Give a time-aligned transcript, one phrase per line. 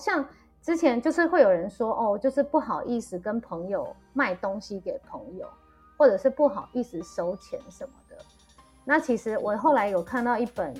[0.00, 0.26] 像
[0.60, 5.46] 之前就是会有人说哦，就是不好意思跟朋友卖东西给朋友，
[5.96, 8.16] 或者是不好意思收钱什么的。
[8.84, 10.74] 那其实我后来有看到一本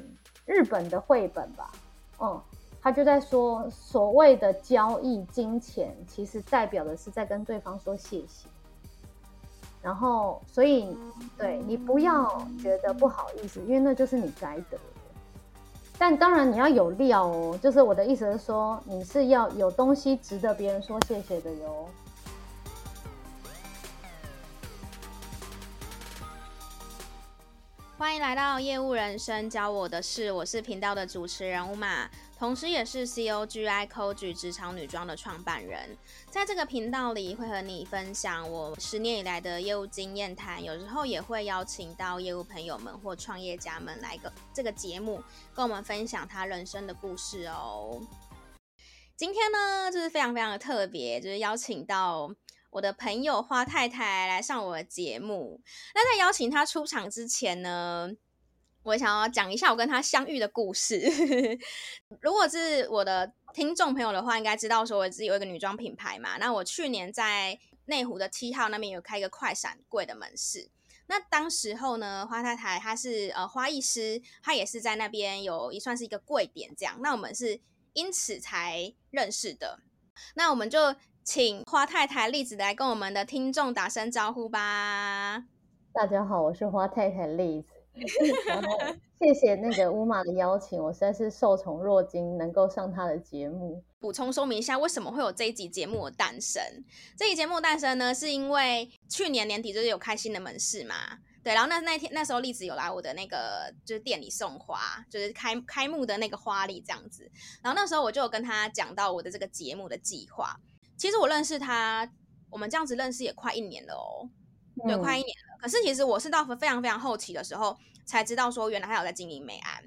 [0.47, 1.71] 日本的绘本吧，
[2.19, 2.43] 嗯，
[2.81, 8.49] 他就在说所谓的交易金钱，其实代表的是在跟对方说谢谢。
[9.83, 10.95] 然后，所以
[11.39, 15.00] 对你不要觉得不好意思，因为那就是你该得的。
[16.01, 21.87] 但当然你要有料哦，就是我的意思是说，你是要有东西值得别人说谢谢的哟。
[27.99, 32.09] 欢迎来到业务人生教我的事，我是频道的主持人乌马。
[32.41, 35.95] 同时，也是 COGI Coach 职场女装的创办人，
[36.31, 48.01] 在这个频道里会和你分享我十年以来的业务经验谈，有时候也会邀请到业务朋友们或创业家们来个这个节目，跟我们分享他人生的故事哦。
[49.19, 52.35] 今天呢，就是非常非常的特别，就是邀请到
[52.71, 55.61] 我的朋友花太太来上我的节目。
[55.95, 58.09] 那在邀请她出场之前呢，
[58.83, 60.99] 我想要讲一下我跟他相遇的故事。
[62.21, 66.39] 如果是我的听众朋友的话，应该知道说我自己有一个女装品牌嘛。
[66.39, 70.71] 那我去年在内湖的七号那边有开一个快闪柜的门市。
[71.09, 76.97] 那当时候呢，花太太她是呃花艺师，她也是在那边有也算是一个柜点这样。
[77.03, 77.61] 那我们是
[77.93, 79.81] 因此才认识的。
[80.35, 85.45] 那我们就请花太太丽子来跟我们的听众打声招呼吧。
[85.93, 87.75] 大家好，我是花太太丽子。
[88.47, 88.79] 然后
[89.19, 93.83] 谢谢那个 Uma 的邀请，我实在是受宠若惊，能够上他的节目。
[93.99, 96.63] 补充说明一下，为什么会有这一集节目的诞生？
[97.17, 100.95] 这一集节目诞生呢，是因为去年年底就是有开新的门市嘛，
[101.45, 107.31] 对，然后那那天那时候丽子有来我的那个就是店里送花，就是开开幕的那个花礼这样子。
[107.63, 110.59] 然后那时候我就有跟他讲到我的这个节目的计划。
[110.97, 112.11] 其实我认识他，
[112.49, 114.29] 我们这样子认识也快一年了哦，
[114.87, 115.59] 对，快一年了。
[115.61, 117.77] 可是其实我是到非常非常后期的时候
[118.11, 119.85] 才知道说，原来他有在经营美安，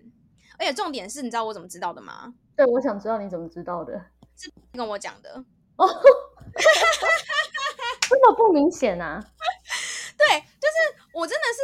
[0.58, 2.34] 而且重点是，你知道我怎么知道的吗？
[2.56, 3.92] 对，我想知道你怎么知道的，
[4.38, 5.44] 是跟我讲的
[5.76, 5.86] 哦，
[8.10, 9.20] 这么不明显啊？
[10.18, 10.76] 对，就是
[11.14, 11.60] 我真的是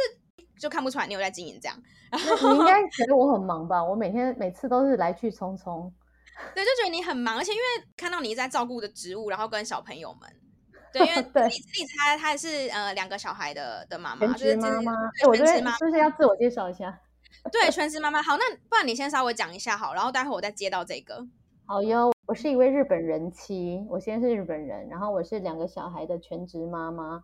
[0.60, 3.82] 就看不出来你有在经营这样，然后你应该觉得我很忙吧？
[3.82, 5.90] 我每天每次都是来去匆匆，
[6.54, 7.64] 对，就觉得你很忙，而且因为
[7.96, 10.30] 看到你在照顾的植物，然后跟小朋友们。
[10.92, 14.92] 对，因为 丽丽子她她是呃两个小孩的的妈妈，全职妈妈。
[15.22, 17.00] 哎，我觉得是不是要自我介绍一下？
[17.52, 18.20] 对，全职妈妈。
[18.20, 21.26] 好，那不然你先稍微讲一下好，然后待会我再接到这个。
[21.66, 27.22] 好哟，我是一位日本人妻，我先是日本人，然后我是两个小孩的全职妈妈。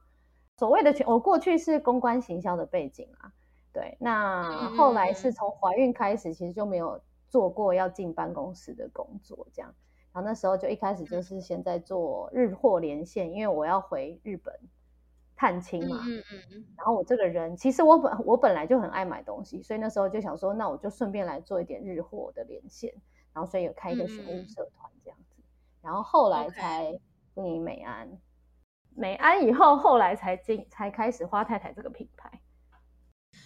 [0.56, 3.32] 所谓的全，我过去是公关行销的背景啊。
[3.72, 9.75] 对，那后来是从怀孕开始，其实就没有做过要进办公室的工作，这样。
[10.16, 14.59] 然后那时候就一开始就是先在做日货连线，因为我要回日本
[15.37, 16.03] 探亲嘛。
[16.06, 16.65] 嗯嗯嗯。
[16.75, 22.91] 然后我这个人其实我本我本来就很爱买东西，所以那时候就想说，那我就顺便来做一点日货的连线。
[23.34, 25.43] 然后所以有开一个选物社团这样子。
[25.82, 26.99] 然后后来才
[27.34, 28.09] 经营美安，
[28.94, 32.41] 美安以后后来才进才开始花太太这个品牌。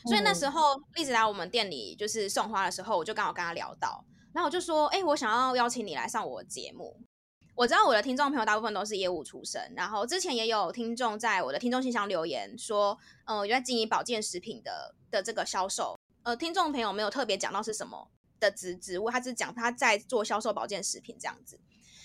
[0.06, 4.04] 所以那时候丽子来我们店里就是送花的时候，我就刚好跟他聊到。
[4.32, 7.00] 然后我就说，哎、我想要邀请你来上我节目。
[7.56, 15.98] 我知道我的听众朋友大部分都是业务出身，然后之前也有听众在我的听众信箱留言说，呃，有在经营保健食品的的这个销售。
[16.22, 18.08] 呃，听众朋友没有特别讲到是什么
[18.38, 21.60] 的职职务，他只讲他在做销售保健食品这样子。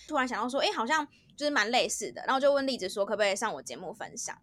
[0.08, 1.08] 突然想到说，哎、好像
[1.38, 2.22] 就是蛮类似的。
[2.26, 4.38] 然后就问丽子说，可不可以上我节目分享？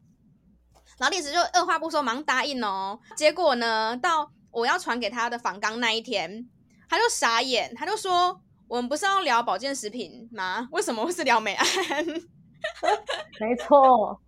[0.98, 2.98] 然后丽子就二话不说，忙答应哦。
[3.16, 6.48] 结果呢，到我要传给他的访纲那一天。
[6.88, 10.68] 他就傻眼，他就说：“我们不是要聊保健食品吗？
[10.72, 11.66] 为什么会是聊美安？”
[13.40, 14.20] 没错，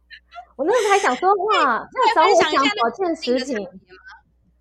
[0.57, 3.69] 我那时候还想说：“哇，要找我讲保健食品，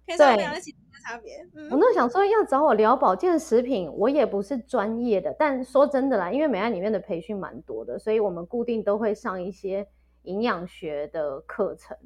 [0.05, 1.37] 对，差别。
[1.55, 5.35] 嗯”我那时候想说要找我聊保健食品，我也不是专业的。
[5.39, 9.87] 但说真的啦，因为美安里面的培训蛮多的，所以我们固定都会上一些
[10.21, 11.97] 营养学的课程，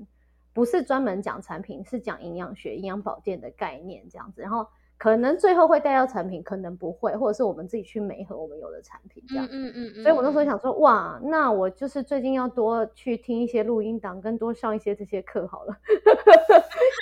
[0.54, 4.42] 不是专门讲产品，是讲营养学、营养保健的概念这样子。
[4.42, 4.66] 然后。
[4.98, 9.46] 可能最后会带到产品，可能不会，或者是我们自己去美和我们有的产品这样。
[9.46, 10.04] 嗯嗯嗯，嗯。
[10.04, 15.78] 所以我那时候想说，哇，那我就是最近要多去听一些录音档，跟多上一些这些课好了，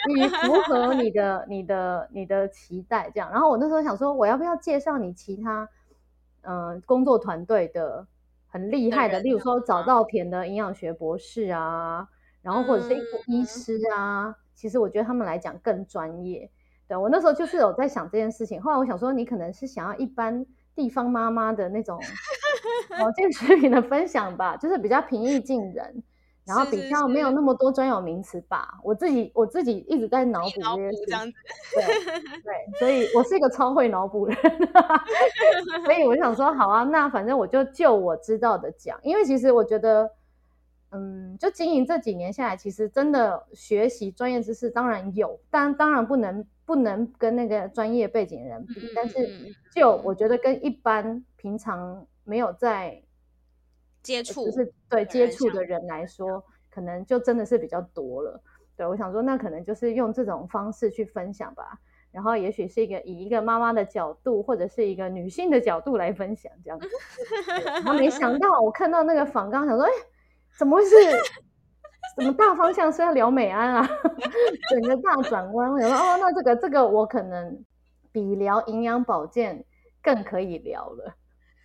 [0.09, 3.31] 以符合你的、你的、你的期待这样。
[3.31, 5.69] 然后我那时候想说，我要不要介绍你其他
[6.41, 8.05] 嗯、呃、工作团队的
[8.49, 12.05] 很厉害的，例如说早稻田的营养学博士啊，
[12.41, 12.93] 然后或者是
[13.27, 16.49] 医师啊、嗯，其实我觉得他们来讲更专业。
[16.87, 20.45] 对，我那时候就是有在想这件事情，后来我想说，你可能是想要一般
[20.75, 21.99] 地方妈妈的那种
[22.99, 26.03] 保 健食品的分享吧，就是比较平易近人。
[26.47, 31.33] 然后比较没有那么多专有名词吧，是是是，我自己我自己一直在脑补这些事，这样子，
[31.73, 31.83] 对
[32.43, 34.37] 对，所以我是一个超会脑补人，
[35.85, 40.07] 所以我想说好啊，那反正我就就我知道的讲，因为其实我觉得，
[40.91, 49.17] 嗯，就经营这几年下来，其实真的学习专业知识当然有，但当然不能不能跟那个专业背景的人比，嗯、但是
[49.73, 53.01] 就我觉得跟一般平常没有在。
[54.05, 58.39] 接触就是对接触的人来说，可能就真的是比较多了。
[58.77, 61.79] 对，我想说，那可能就是用这种方式去分享吧。
[62.11, 66.87] 然后，也许是一个以一个妈妈的角度，或者是一个女性的角度来分享这样子。
[67.65, 69.91] 然后没想到，我看到那个访纲，想说，哎，
[70.55, 70.95] 怎么会是？
[72.15, 73.89] 怎么大方向是要聊美安啊？
[74.69, 75.71] 整个大转弯。
[75.71, 77.63] 我想，哦，那这个这个我可能
[78.11, 79.65] 比聊营养保健
[80.01, 81.15] 更可以聊了。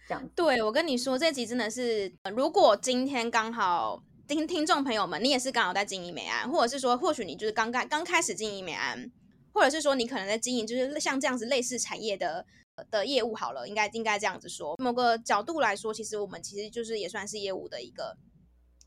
[0.08, 9.08] 这样对，我跟你说，这集真的是，如果今天刚好听听众朋友们，你也是刚好在经营美安，或者是说，或许你就是刚刚刚开始经营美安，
[9.52, 12.44] 或者是说你可能在经营就是像这样子类似产业的
[12.90, 14.74] 的业务好了，应该应该这样子说。
[14.78, 18.16] 某个角度来说，其实我们其实就是也算是业务的一个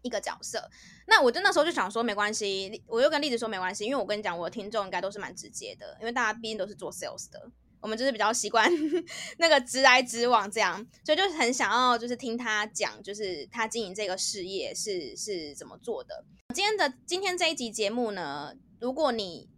[0.03, 0.69] 一个角色。
[1.07, 7.51] 那我就那时候就想说，没关系，我就跟栗子说没关系，因为我跟你讲，我的听众应该都是蛮直接的，因为大家毕竟都是做 sales 的。
[7.81, 8.71] 我们就是比较习惯
[9.39, 16.23] 那个直来直往这样，所以就是很想要就是听他讲，就是他经营这个事业是是怎么做的。
[16.55, 19.49] 今天的今天这一集节目呢，如果你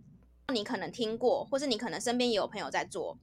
[0.52, 3.20] 你可能听过，或是你可能身边也有朋友在做，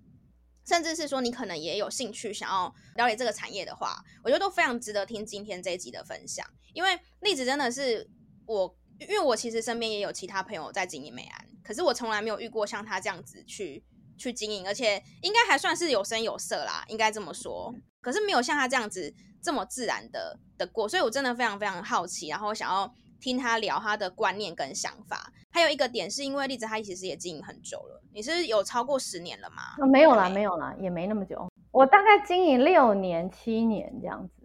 [0.65, 6.47] 甚至是说你可能也有兴趣想要了解这个产业的话，我觉得都非常值得听今天这一集的分享。
[6.73, 8.09] 因为栗子真的是
[8.47, 13.85] 我，因为我其实身边也有其他朋友在经营美安，可是我从来没有遇过像他这样子去。
[14.19, 17.75] 去经营，而且应该还算是有声有色啦，应该这么说。
[18.01, 25.33] 可是没有像他这样子这么自然的的过，所以我真的非常非常好奇，然后想要听他聊他的观念跟想法。
[25.51, 29.63] 还有一个点是因为栗子他其实也经营很久了，你是有超过十年了吗？
[29.81, 31.49] 哦，没有啦，没有啦，也没那么久。
[31.73, 34.42] 我大概经营六年七年这样子，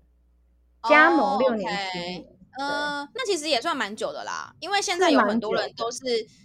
[0.89, 2.15] 加盟六年七年。
[2.17, 2.37] Oh, okay.
[2.59, 5.99] 呃，那其实也算蛮久的啦，因为现在有很多人都是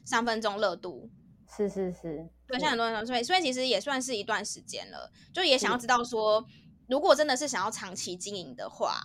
[0.05, 1.11] 三分钟热度。
[1.57, 6.45] 是是是，对，像很多人说，所以所以其实也算是一段时间了，就也想要知道说，
[6.89, 9.01] 如果真的是想要长期经营的话，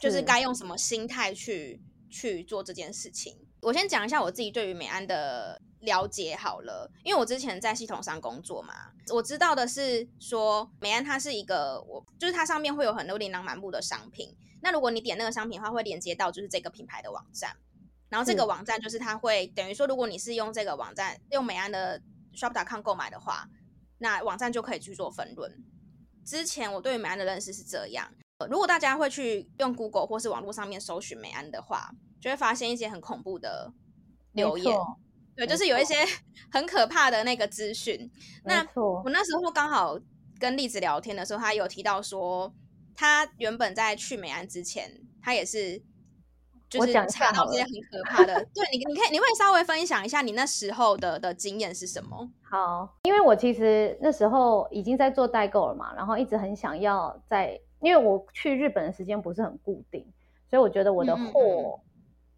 [0.00, 1.80] 就是该用什么心态去
[2.10, 3.36] 去做这件事情。
[3.60, 8.74] 我先讲一下我自己对于美安的了解好了，因为我之前在系统上工作嘛，
[9.12, 17.56] 我知道的是说，美安它是一个，我就是它上面会有很多琳琅满目的商品，那如果你点那个商品的话，会连接到就是这个品牌的网站。
[18.08, 22.00] 然后这个网站就是它会等于说，如果你是用这个网站用美安的
[22.34, 23.48] shop.com 购买的话，
[23.98, 25.64] 那网站就可以去做分润。
[26.24, 28.12] 之前我对美安的认识是这样，
[28.50, 33.72] 如果大家会去用 Google 或是网络上面搜寻美安的话，就会发现一些很恐怖的
[34.32, 34.76] 留言，
[35.34, 35.94] 对，就是有一些
[36.52, 38.10] 很可怕的那个资讯。
[38.44, 39.98] 那我那时候刚好
[40.38, 42.52] 跟栗子聊天的时候，他有提到说，
[42.94, 45.82] 他原本在去美安之前，他也是。
[46.72, 52.26] 就是查到这些很可怕的，对你，你可以，你会稍微分享一下你那时候的的经验是什么？
[52.40, 60.10] 好，因为我其实那时候已经在做代购了嘛，然后一直很想要在，因为我去日本的时间不是很固定，
[60.48, 61.78] 所以我觉得我的货，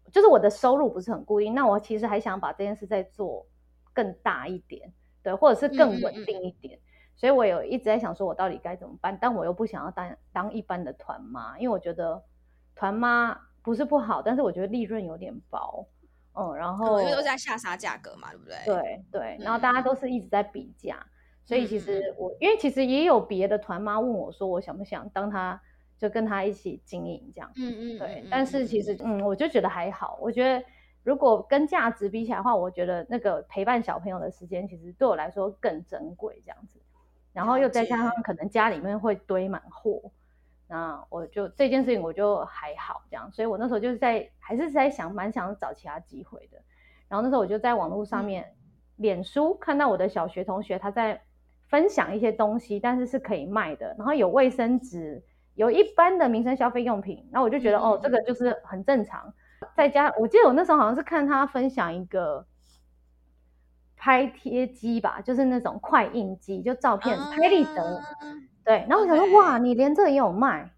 [0.05, 3.47] 嗯、就是我的收入不是很固定，那我其实还想把这件事再做
[3.93, 4.91] 更大一点，
[5.23, 6.84] 对，或者是更稳定一点，嗯嗯嗯，
[7.15, 9.17] 所以我有一直在想说，我到底该怎么办？
[9.19, 12.23] 但我又不想要当当一般的团妈，因为我觉得
[12.75, 13.39] 团妈。
[13.65, 15.87] 不是不好，但是我觉得利润有点薄，
[16.35, 18.57] 嗯，然后因为都在下杀价格嘛，对不对？
[18.63, 21.09] 对对，然后大家都是一直在比价，嗯、
[21.43, 25.59] 所以其实我因为其实也有别的团妈问我说，我想不想当他，
[25.97, 30.63] 就跟他一起经营这样，嗯嗯，对，嗯、但是其实嗯，我就觉得还好，我觉得
[31.01, 36.79] 如果跟价值比起来的话，我觉得那个陪伴小朋友的时间其实对我来说更珍贵这样子，
[37.35, 40.01] 然后又再加上可能家里面会堆满货。
[40.67, 46.57] 那我就这件事情我就还好这样，所以我那时候就是在还是在想蛮想找其他机会的。
[47.07, 48.51] 然后那时候我就在网络上面，
[48.95, 51.21] 脸书看到我的小学同学他在
[51.67, 53.93] 分享一些东西，但是是可以卖的。
[53.97, 55.23] 然后有卫生纸，
[55.53, 57.27] 有一般的民生消费用品。
[57.31, 59.31] 然后我就觉得哦，这个就是很正常。
[59.75, 62.43] 再加我记得我那时候好像是看他分享一个
[64.05, 67.99] 拍贴机吧，就是那种快印机，就照片拍立得。
[68.63, 70.69] 对，然后我想说哇，你连这个也有卖，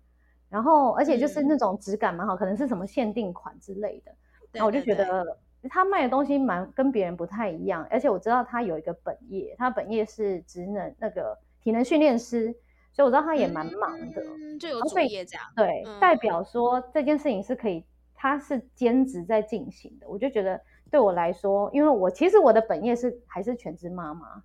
[0.47, 4.13] 然后而且就是那种质感蛮好，嗯、可能是什么限定款之类的。
[4.53, 5.37] 然后我就觉得
[5.69, 12.55] 他卖的东西蛮跟别人不太一样，而且我知道他有一个本业，他本业是职能那个体能训练师，
[12.93, 15.43] 所以我知道他也蛮忙的，嗯、就有主业这样。
[15.53, 17.83] 对，嗯、代表说这件事情是可以，
[18.15, 20.07] 他是兼职在进行的。
[20.07, 24.41] 我就觉得对我来说，因为我其实我的本业是还是全职妈妈，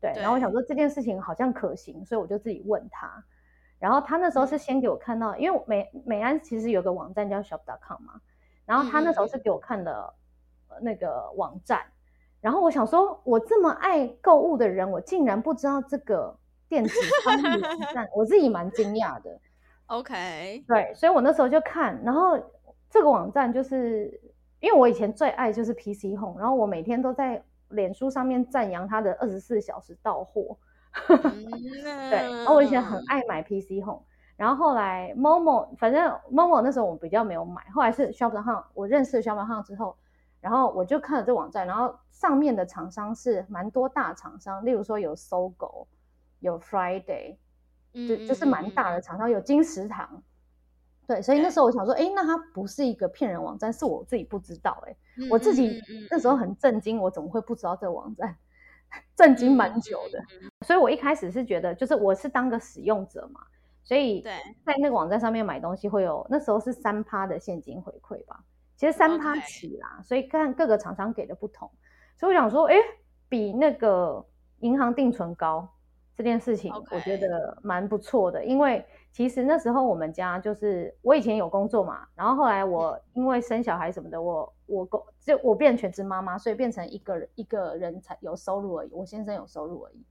[0.00, 0.12] 对。
[0.12, 3.22] 对然后我想说这件事情好像可行，所以我就自己问他。
[3.78, 8.20] 然后他那时候是先给我看到，嗯、因为美美安其实有个网站叫 shop.com 嘛，
[8.64, 10.14] 然后他那时候是给我看的
[10.80, 11.92] 那个网站，嗯、
[12.42, 16.32] 然后我想说，我这么爱购物的人，我竟然不知道这个
[16.68, 16.94] 电子
[17.24, 19.36] 商务网站，我自己蛮惊讶的。
[19.86, 22.38] OK，对，所以我那时候就看，然后
[22.88, 24.20] 这个网站就是
[24.62, 30.56] 因为我以前最爱就是 PC Home，然后我每天都在脸书上面赞扬它的二十四小时到货。
[31.08, 34.02] 对，然后我以前很爱买 PC Home，
[34.36, 39.96] 然后后来 Momo，反正 Momo 那时候我比较没有买，后来是 Shop.com，我认识了 Shop.com 之后，
[40.40, 45.88] 然后我就看了这网站，然后上面的厂商是蛮多大厂商，例如说有搜狗，
[46.40, 47.36] 有 Friday，
[47.92, 50.22] 就就是蛮大的厂商，有金石堂，
[51.06, 54.96] 对，所以那时候我想说，哎，那它不是一个骗人网站，是我自己不知道，哎，
[55.30, 55.80] 我自己
[56.10, 58.36] 那时候很震惊，我怎么会不知道这个网站？
[59.16, 60.22] 震惊蛮久的，
[60.66, 63.40] 所以我一开始是觉得，就是我是当个使用者嘛，
[63.82, 68.44] 所以在那个网站上面买东西会有，那时候是三趴的现金回馈吧，
[68.76, 71.70] 其实三趴起啦.所以看各个厂商给的不同，
[72.16, 72.76] 所以我想说，哎，
[73.28, 74.24] 比那个
[74.60, 75.68] 银行定存高
[76.14, 78.86] 这件事情，我觉得蛮不错的，因为。
[79.12, 90.02] 其实那时候我们家就是我以前有工作嘛，然后后来我因为生小孩什么的，我我工就我变全职妈妈，所以变成一个人一个人才有收入而已，我先生有收入而已。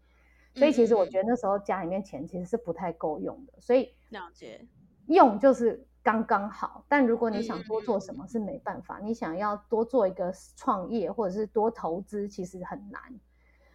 [0.54, 4.64] 所以其实我觉得那时候家里面钱其实是不太够用的，所以了解
[5.08, 6.86] 用就是刚刚好。
[6.88, 13.02] 但如果你想多做什么是没办法，你想要多做一个创业或者是多投资，其实很难。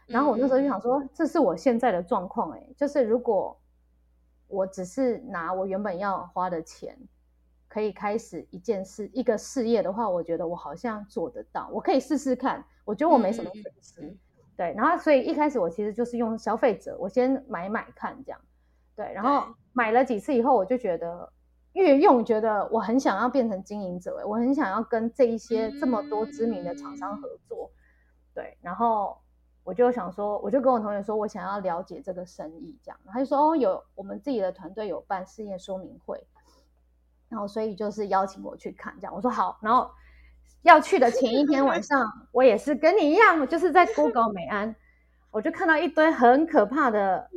[0.06, 3.60] 然后我那时候就想说，这是我现在的状况哎，就是如果。
[4.48, 6.96] 我只是拿我原本要花的钱，
[7.68, 11.68] 可以开始一件事、一个事业的话，我觉得我好像做得到。
[11.72, 14.00] 我可以试试看，我觉得我没什么损失。
[14.02, 14.18] 嗯、
[14.56, 18.40] 对，然后所以一开始我其实就是用消费者，我先买买看这样。
[18.94, 21.32] 对，然后买了几次以后，我就觉得
[21.72, 27.70] 越用觉得我很想要变成经营者，我很想要跟这一些这么多知名的厂商合作。
[28.34, 29.18] 对，然后。
[29.66, 36.24] 我就想说，我就跟我同学说，我想要了解这个生意，这样，他就说，哦，有我们自己的团队有办事业说明会，
[37.28, 39.90] 然后所以就是邀请我去看，这样，我说好，然后
[40.62, 44.72] 要去的前一天晚上，我也是跟你一样，就是在 Google 美安，
[45.32, 47.28] 我就看到一堆很可怕的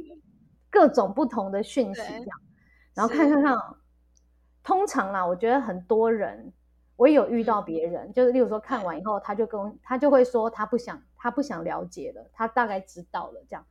[0.69, 2.41] 各种不同的讯息，这样，
[2.93, 3.57] 然后看看看，
[4.63, 6.53] 通常啦，我觉得很多人。
[6.95, 13.63] 我也有遇到别人，就是例如说看完以后，他就跟他就会说他不想他不想了解了，他大概知道了这样。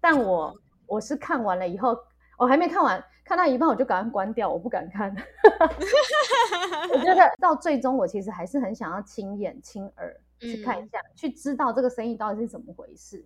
[0.00, 0.54] 但我
[0.86, 1.98] 我是看完了以后，
[2.38, 5.14] 我还没看完，看到一半我就赶快关掉，我不敢看。
[6.92, 13.24] 我觉得 到最终，我其实还是很想要亲眼亲耳去看一下，嗯、去知道这个生意到底是怎么回事。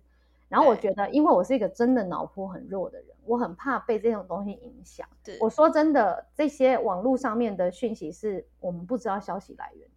[0.49, 5.05] 然后我觉得，因为我是一个真的脑波很弱的人，我很怕被这种东西影响。
[5.21, 9.85] 对，我说真的，这些网络上面的讯息是我们不知道消息来源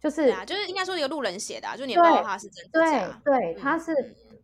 [0.00, 3.20] 就是啊，就是应该说一个路人写的，啊，就你不知道他是真的假。
[3.24, 3.94] 对对，他是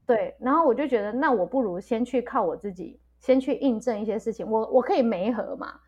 [0.06, 0.34] 对。
[0.40, 4.48] 然后我就觉得，那我不如先去靠我自己，先去印证一些事情。
[4.48, 5.80] 我我可以媒合嘛，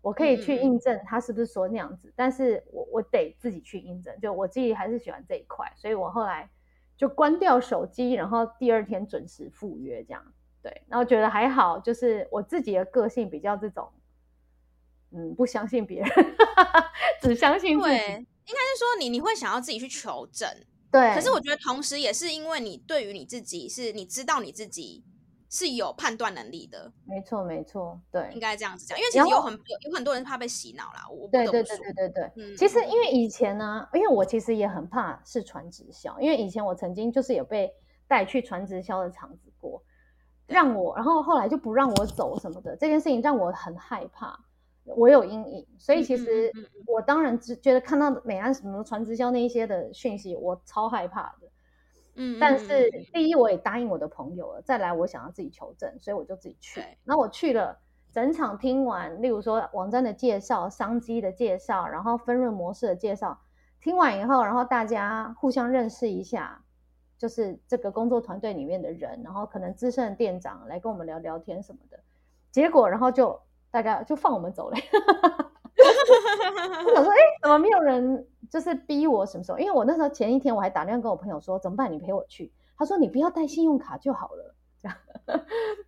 [0.00, 4.14] 我可以去印证他是不是说那样子，嗯、但是我我得自己去印证。
[4.20, 6.48] 就我自己还是喜欢这一块，所以我后来。
[6.96, 10.22] 就关掉手机，然后第二天准时赴约，这样
[10.60, 13.90] 对，然后觉得还好，就是我自己的个性比较这种，
[15.10, 16.10] 嗯，不相信别人，
[17.22, 18.26] 只相信自己。
[18.44, 20.48] 对，应该是说你你会想要自己去求证，
[20.90, 21.14] 对。
[21.14, 25.04] 可是我觉得同时也是因为你对于你自己是你知道你自己。
[25.52, 31.50] 是有判断能力的，没错没错，对，应该这样子讲，因为其实有很有有很多人怕被洗脑啦，我不得不说。
[31.50, 37.68] 对对对对对对，嗯、其实因为以前呢，因为我其实也很怕是传直销，因为以前我曾经就是有被
[38.06, 39.82] 带去传直销的场子过，
[40.46, 44.38] 让我，然后后来就不让我走什么的，这件事情让我很害怕，
[44.84, 46.52] 我有阴影，所以其实
[46.86, 51.48] 我当然只觉得看到美安什么传直销那一些的讯息，我超害怕的。
[52.16, 54.62] 嗯，但是第一，我也答应我的朋友了。
[54.62, 56.80] 再来，我想要自己求证，所以我就自己去。
[57.04, 57.78] 然后我去了，
[58.12, 63.40] 整场听完，例如说网站的介绍、商机的介绍，然后分润模式的介绍，
[63.80, 66.62] 听完以后，然后大家互相认识一下，
[67.16, 72.00] 就是这个工作团队里面的人，然后可能资深的店长来跟我们聊聊天什么的。
[72.50, 74.76] 结果，然后就大家就放我们走了。
[76.86, 79.58] 我想说， 哎，怎么没有人就是逼我什么时候？
[79.58, 81.90] 因为我那时候前一天我还打电话跟我朋友说，怎么办？
[81.92, 82.52] 你陪我去。
[82.76, 84.54] 他说你不要带信用卡就好了。
[84.82, 84.96] 这样。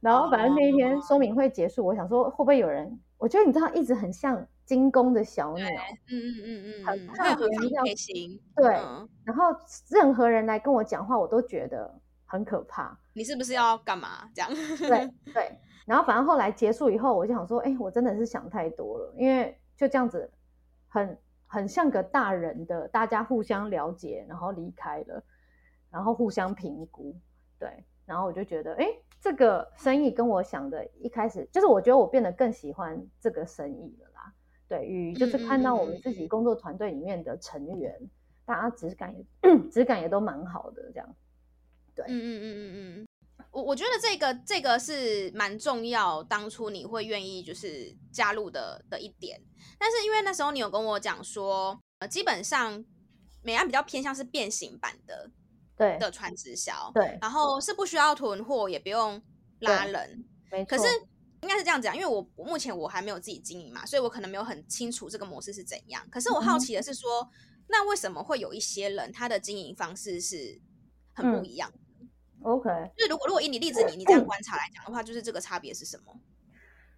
[0.01, 3.01] 然后反正那一天说明会结束，我想说会不会有人？
[3.19, 5.67] 我觉得你知道，一直很像惊弓的小鸟，
[6.11, 7.85] 嗯嗯嗯嗯，很怕别人这样。
[8.57, 8.75] 对，
[9.25, 9.55] 然后
[9.91, 12.99] 任何人来跟我讲话，我都觉得很可怕。
[13.15, 14.29] 你是不是要干嘛？
[14.35, 14.51] 这样？
[14.79, 15.59] 对对。
[15.87, 20.31] 然后反正后来结束以后，我就想说，哎，我真的是想太多了，因为就这样子
[20.89, 25.23] 很很像个大人的，大家互相了解，然后离开了，
[25.91, 27.15] 然后互相评估，
[27.59, 27.85] 对。
[28.05, 28.87] 然后我就觉得，哎，
[29.21, 34.33] 这个生意跟我想的一开始，就是我觉得我变得更喜欢这个生意了啦。
[34.69, 38.11] 对于，就是看到我们自己工作团队里面的成员，嗯嗯嗯，
[38.45, 39.25] 大家质感也
[39.71, 41.15] 质感也都蛮好的，这样。
[41.95, 43.07] 对，嗯嗯嗯嗯嗯。
[43.53, 49.41] 我我觉得这个这个是蛮重要，当初你会愿意就是加入的的一点。
[49.79, 52.85] 但是因为那时候你有跟我讲说，呃，基本上
[53.43, 55.31] 美安比较偏向是变形版的。
[55.75, 59.21] 对的传直销，对，然后是不需要囤货，也不用
[59.61, 60.77] 拉人，没错。
[60.77, 60.87] 可是
[61.41, 66.07] 应该是这样讲，因为我目前我还没有自己经营嘛，所以我可能没有很清楚这个模式是怎样。
[66.11, 67.29] 可是我好奇的是说，嗯、
[67.69, 70.61] 那为什么会有一些人他的经营方式是
[71.15, 71.73] 很不一样
[72.43, 76.15] ？OK，就是如果如果以你例子你你这样观察来讲的话，就是这个差别是什么？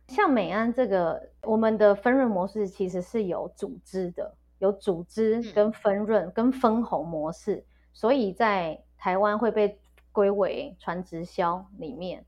[0.08, 7.56] 像美安这个，我们的分润模式其实是有组织的，有组织跟分润跟分红模式。
[7.56, 7.64] 嗯
[7.96, 9.78] 所以在台湾会被
[10.10, 12.24] 归为传直销里面，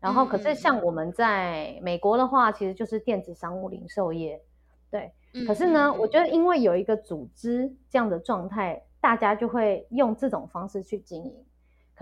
[0.00, 4.42] 然后可是像我们在美国的话，其实就是电子商务零售业，
[4.90, 5.12] 对。
[5.46, 11.46] 可是呢，我觉得因为有一个组织这样的状态，大家就会用这种方式去经营。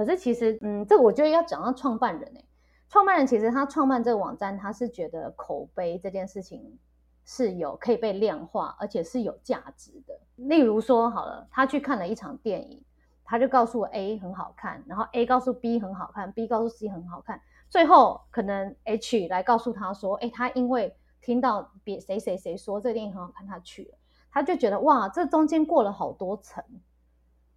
[0.00, 2.48] 可是其实，嗯，这个我觉得要讲到创办人诶，
[2.88, 6.78] 创办人其实他创办这个网站，他是觉得口碑这件事情
[7.22, 10.18] 是有可以被量化，而且是有价值的。
[10.36, 12.82] 例如说，好了，他去看了一场电影，
[13.26, 17.38] 他就告诉 A 很好看，然后 A 告诉 B 很好看，B 告诉 C 很好看，
[17.68, 23.98] 最后可能 H 来告诉他说，哎，他因为听到别谁谁谁说这个电影很好看，他去了，
[24.32, 26.64] 他就觉得哇，这中间过了好多层，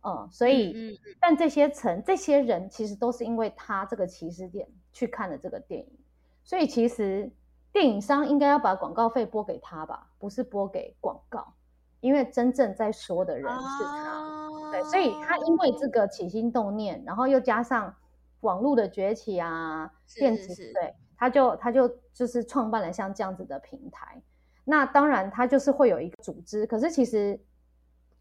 [0.03, 5.99] 嗯，所以，嗯，但这些层，这些人其实都是因为他这个起始点去看了这个电影，
[6.43, 7.31] 所以其实
[7.71, 11.53] 电影商应该要把广告费拨给他吧，不是拨给广告。
[12.01, 14.71] 因为真正在说的人是他，oh.
[14.73, 17.95] 对，所以他因为这个起心动念，然后又加上
[18.41, 24.21] 网络的崛起啊，电子，对，他就他就就是创办了像这样子的平台。
[24.65, 27.39] 那当然，他就是会有一个组织，可是其实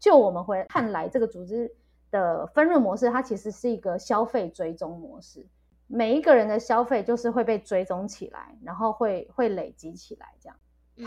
[0.03, 1.73] 就我们会看来，这个组织
[2.11, 5.47] 的分润模式，它其实是一个消费追踪模式，
[5.87, 10.57] 每一个人的消费就是会被追踪起来，然后会会累积起来，这样，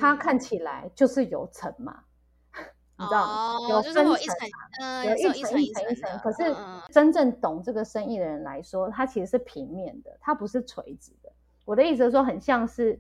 [0.01, 2.05] 它看起来就是有层嘛。
[2.99, 3.53] 你知道吗？
[3.69, 4.15] 有分层，
[5.05, 6.19] 有一层一层一层。
[6.21, 6.57] 可是
[6.91, 11.31] 真正懂这个生意的人来说，它其实是平面的，它不是垂直的。
[11.67, 12.99] 我的意思是说，很像是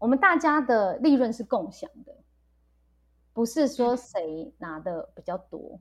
[0.00, 2.12] 我们大家的利润是共享的，
[3.34, 5.78] 不是说谁拿的比较多。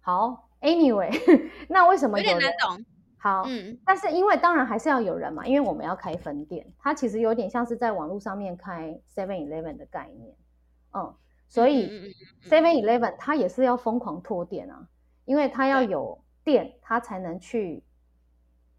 [0.00, 1.10] 好，Anyway，
[1.68, 2.84] 那为什么有人有点难懂？
[3.16, 10.36] 好，嗯，但是因为当然还是要有人嘛，因为我们要开分店，它其实有点像是在网络上面开 Seven Eleven 的概念，
[10.92, 11.12] 嗯。
[11.46, 14.88] 所以，Seven Eleven 它也是要疯狂拓店啊，
[15.24, 17.84] 因为它要有店，它才能去，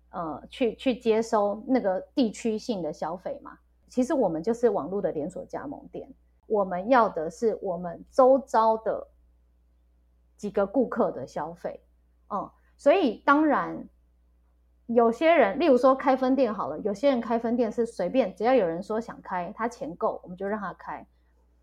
[0.10, 3.58] 呃，去去接收那个地区性的消费嘛。
[3.88, 6.12] 其实我们就是网络的连锁加盟店，
[6.47, 9.08] 我们要的是我们周遭的
[10.38, 11.81] 几个顾客的消费，
[12.29, 13.88] 嗯，所以当然
[14.86, 21.05] 有些人，例如说开分店好了，有些人开分店是随便，只要有人说想开，他钱够，我们就让他开。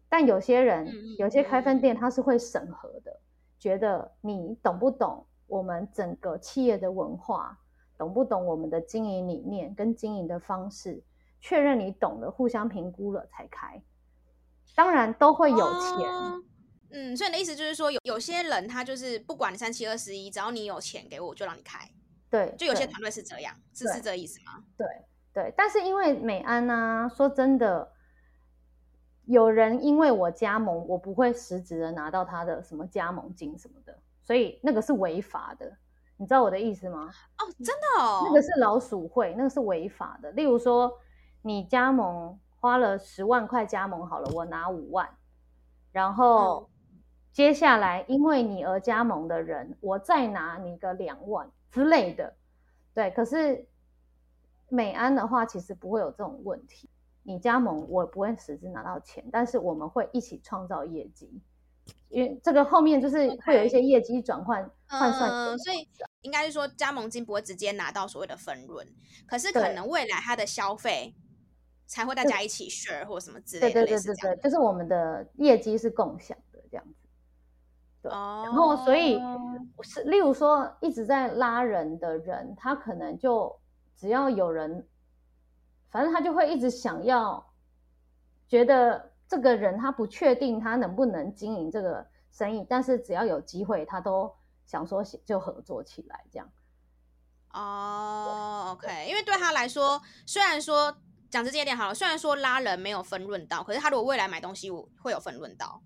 [0.09, 3.21] 但有些人，有些开分店他是会审核的，
[3.59, 7.59] 觉得你懂不懂我们整个企业的文化，
[7.97, 11.03] 懂不懂我们的经营理念跟经营的方式，
[11.40, 13.81] 确认你懂了，互相评估了才开。
[14.75, 16.43] 当然都会有钱，哦、
[16.91, 21.79] 嗯，所以你的意思就是说，有有些人他就是不管你三七二十一，只要你有钱给我，我就让你开。
[22.31, 24.65] 对，就有些团队是这样，是是这意思吗？
[24.77, 24.87] 对
[25.33, 27.93] 对，但是因为美安呢、啊，说真的。
[29.27, 35.77] 有人因为我加盟，我不会实质的拿到他的什么加盟金什么的，所以那个是违法的，
[36.17, 37.09] 你知道我的意思吗？
[37.39, 40.33] 哦，真的哦，那个是老鼠会，那个是违法的。
[40.33, 40.93] 例如说，
[41.43, 45.11] 你加盟花了十万块加盟好了，我拿五万，
[45.90, 46.70] 然后
[47.33, 52.37] 接下来因为你而加盟的人，我再拿你个两万之类的。
[52.94, 53.66] 对，可是
[54.68, 56.88] 美安的话，其实不会有这种问题。
[57.25, 61.42] 你加盟，我不会实质拿到钱，但是我们会一起创造业绩，
[62.11, 65.88] 因为这个后面就是会有一些业绩转换换算，嗯，所以
[66.20, 68.87] 应该是说加盟金不会直接拿到所谓的分润，
[69.27, 71.12] 可是可能未来它的消费
[71.92, 76.94] 才会大家一起 share 或什么之类的，对对对对对，就是我们的业绩是共享的这样子。
[78.00, 79.20] 对，哦、然后所以
[79.83, 83.61] 是例如说一直在拉人的人，他可能就
[83.94, 84.88] 只要有人，
[85.90, 87.52] 反正他就会一直想要
[88.48, 89.11] 觉得。
[89.28, 94.31] 这个人他不确定他能不能经营这个生意，但是只要有机会，他都
[94.66, 96.46] 想说就合作起来这样。
[97.55, 100.94] 哦，OK，因为对他来说，虽然说
[101.33, 105.83] 讲直接点好了，虽然说拉人没有分润到，可是他如果未来买东西我会有分润到，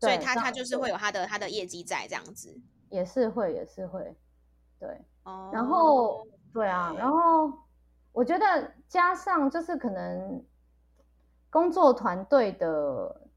[0.00, 4.16] 所以他他就是会有他的他的业绩在这样子，也是会也是会，
[4.78, 4.88] 对，
[5.24, 7.52] 哦，然后对啊，然后
[8.12, 10.42] 我觉得加上就是可能。
[11.48, 13.28] 工作团队的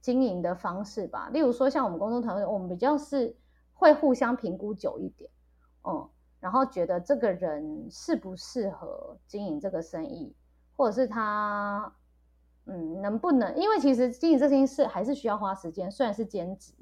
[0.00, 3.36] 经营的方式吧，例如说像我们工作团队，我们比较是
[3.74, 5.30] 会互相评估久一点，
[5.82, 6.08] 嗯，
[6.40, 10.34] 然后觉得这个人适不适合经营这个生意，
[10.76, 11.92] 或者是他，
[12.66, 13.56] 嗯，能不能？
[13.56, 16.72] 因为其实经营这件事还是需要花时间，虽然是兼职，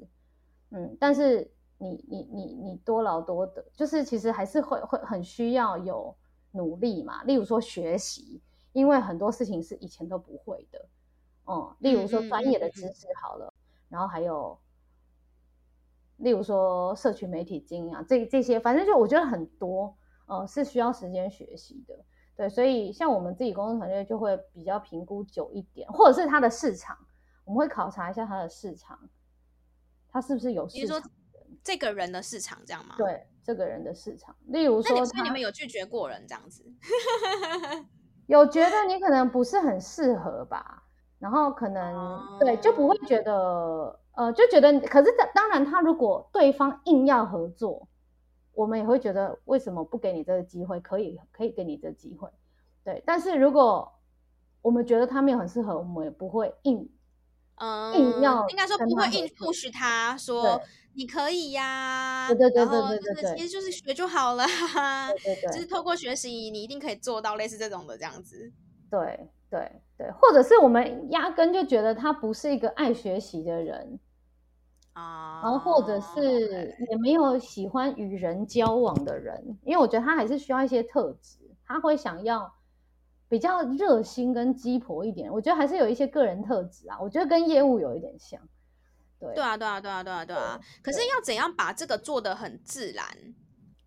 [0.71, 6.15] 嗯，但是你你你你多劳多得，就是其实还是会会很需要有
[6.51, 8.41] 努力嘛，例如说学习。
[8.75, 10.85] 因为很多事情是以前都不会的，
[11.47, 14.59] 嗯，例如说专业的知识好了，嗯嗯嗯嗯，然后还有，
[16.17, 21.97] 例如说社群媒体经营啊，这这些反正就我觉得很多，呃，是需要时间学习的，
[22.35, 26.97] 对，所以像我们自己工作团队就会比较评估久一点，或者是它的市场，
[27.45, 28.99] 我们会考察一下它的市场，
[30.11, 31.01] 它是不是有市场？
[31.63, 32.95] 这个人的市场这样吗？
[32.97, 36.63] 对，这个人的市场，例如说，那你们有拒绝过人这样子？
[38.27, 40.83] 有觉得你可能不是很适合吧，
[41.19, 47.87] 然后可能、嗯、对就不会觉得呃就觉得，可是当然他如果对方硬要合作，
[48.55, 50.79] 我们也会觉得为什么不给你这个机会？
[50.79, 52.29] 可以可以给你这个机会，
[52.83, 53.03] 对。
[53.05, 53.91] 但是如果
[54.61, 56.89] 我们觉得他没有很适合，我们也不会硬
[57.55, 60.61] 嗯硬要应该说不会硬 push 他说。
[60.97, 64.45] 你可以呀、啊，对对对对对其实就是学就好了，
[65.17, 68.49] 对对对，就是透过学习，你一定可以做到类似这种的这样子。
[68.89, 73.99] 对对对，或者是我们压根就觉得他不是一个爱学习的人
[74.95, 82.53] 啊，然后或者是也没有喜欢与人交往的人，因为我觉得他还是需要一些特质，他会想要
[83.27, 88.39] 比较热心跟鸡婆一点，我觉得还是有一些个人特质啊，我觉得跟业务有一点像。
[89.19, 90.59] 对，对啊，对啊，对啊，对啊，对啊。
[90.81, 93.05] 可是要怎样把这个做得很自然，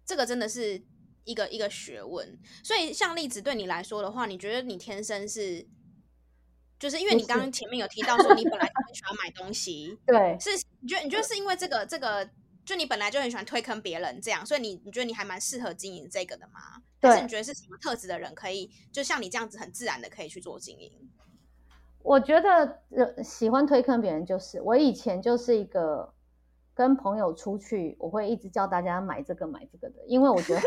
[0.05, 0.83] 这个真的是
[1.25, 2.39] 一个一个学问。
[2.63, 5.67] 所以像例子对你来说的话，你觉得你天生是，
[6.79, 12.29] 就是因为你刚刚前面有提到说你本来就很喜欢买东西， 对，是你觉得你觉得是因为这个这个，
[12.65, 16.61] 就你本来就很喜欢推坑别人这样，所以你你觉得你还蛮适合经营这个的吗？
[17.01, 20.93] 对，还是你觉得是什么特质的人可以就像你这样子很自然的可以去做经营？
[22.03, 22.79] 我觉得
[23.23, 26.13] 喜欢推坑别人，就是我以前就是一个
[26.73, 30.63] 跟朋友出去，我会一直叫大家买这个买这个的，因为我觉得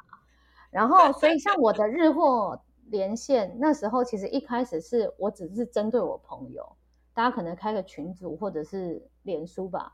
[0.70, 6.76] 然后，所以像我的日货连线那时候，其实一开始是我只是针对我朋友，
[7.18, 9.92] 大家可能开个群组或者是脸书吧，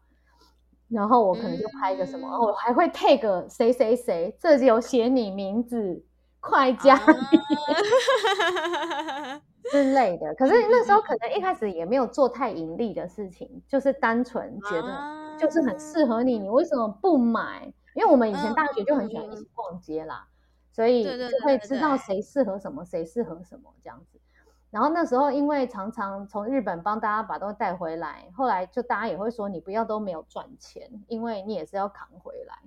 [0.89, 6.05] 然后我可能就拍一个什么，我还会 tag 谁谁谁，这里有写你名字，
[6.39, 7.01] 快加。
[9.73, 17.73] 之类的，可是那时候可能一开始也没有做太盈利的事情，就是单纯觉得就是很适合你，你为什么不买？
[17.95, 20.29] 因为我们以前大学就很喜欢一起逛街啦，
[20.71, 24.21] 所以就会知道谁适合什么，谁适合什么这样子。
[24.75, 32.59] 然后那时候因为常常从日本帮大家把东西带回来，后来就大家也会说你不要都没有赚钱，因为你也是要扛回来。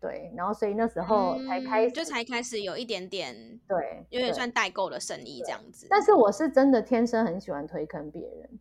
[0.00, 3.34] 对，然后所以那时候才开始，嗯、就才开始有一点点，
[3.68, 5.86] 对，有点算代购的生意这样子。
[5.90, 8.58] 但是我是真的天生很喜欢推坑别人。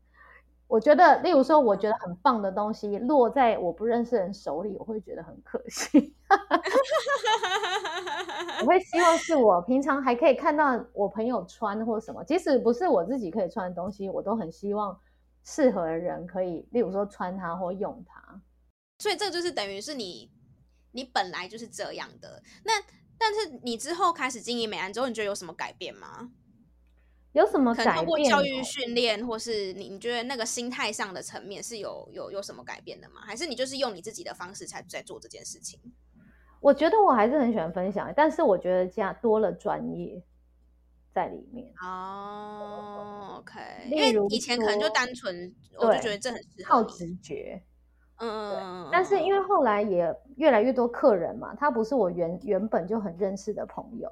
[0.67, 6.15] 我觉得，例如说，我觉得很棒的东西落在我不认识人手里，我会觉得很可惜。
[8.61, 14.97] 我会希望是我平常还可以看到我朋友穿或什么，即使不是我自己可以穿的东西，我都很希望
[15.43, 18.41] 适合的人可以，例如说穿它或用它。
[18.99, 20.31] 所以这就是等于是你。
[20.91, 22.71] 你本来就是这样的，那
[23.17, 26.31] 但是你之后开始经营美安之后，你觉得有什么改变吗？
[27.35, 27.95] 有什么改变？
[27.97, 33.21] 通过教育训练，或是你你觉得那个心态上的层面是有有有什么改变的吗？
[33.25, 35.79] 还是你就是用你自己的方式才在做这件事情？
[36.61, 40.23] 我觉得我还是很喜欢分享，但是我觉得加多了专业
[41.13, 41.71] 在里面。
[41.83, 43.59] 哦，OK。
[43.91, 47.61] 因为以前可能就单纯，我就觉得这很适合靠直觉。
[48.17, 54.09] 嗯嗯，但是因为后来也越来越多客人嘛，他不是我原原本就很认识的朋友，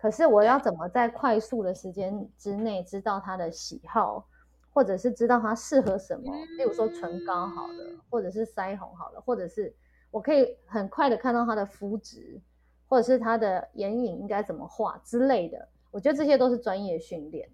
[0.00, 4.26] 可是我要怎么在快速的时间之内知道他的喜好，
[4.72, 6.34] 或者是知道他适合什么？
[6.56, 9.74] 例如说唇膏好了，或者是腮红好了，或者是
[10.10, 12.40] 我可以很快的看到他的肤质，
[12.88, 15.68] 或者是他的眼影应该怎么画之类的。
[15.90, 17.48] 我觉得这些都是专业训练，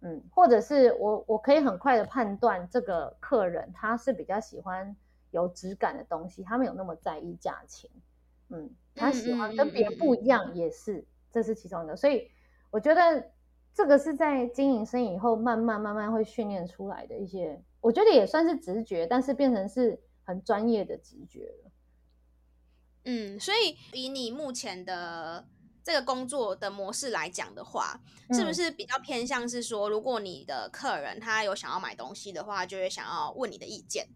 [0.00, 4.96] 嗯，或者是我我可以很快的判断这个客人他是比较喜欢。
[5.32, 7.88] 有质感的东西，他没有那么在意价钱，
[8.48, 11.96] 嗯，他喜欢跟别人不一样，也是、嗯嗯嗯、这是其中一个。
[11.96, 12.30] 所以
[12.70, 13.30] 我觉得
[13.72, 21.70] 这个是在经营生意以后，慢慢慢慢会训练出来的一些，我觉得也算是直觉，但是变成是很专业的直觉了。
[23.04, 25.46] 嗯，所以以你目前的
[25.82, 28.00] 这个工作的模式来讲的话，
[28.32, 34.06] 是不是比较偏向是说，如果你的客人他有想要买东西的话，就会想要问你的意见？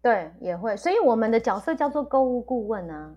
[0.00, 3.16] 对，也会，所以我们的角色叫做购物顾问啊。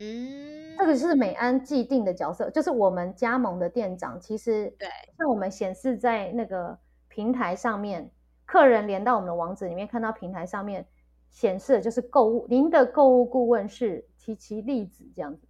[0.00, 4.20] 嗯，这个是美安既定的角色，就是我们加盟的店长。
[4.20, 8.08] 其实，对，像我们显示在那个平台上面，
[8.44, 10.86] 客人连到我们的网址里面，看到平台上面
[11.30, 15.48] 显示的就是购物，您的购物顾问是琪琪丽子这样子。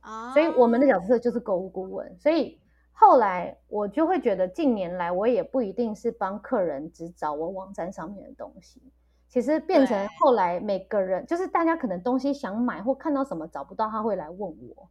[0.00, 2.16] 啊，所以我们的角色就是购物顾问。
[2.20, 2.60] 所以
[2.92, 8.80] 后来我就会觉得，近年来我也不一定是帮客人只找我网站上面的东西。
[9.28, 14.88] 其实变成后来每个人就是大家可能东西想买或看到什么找不到，他会来问我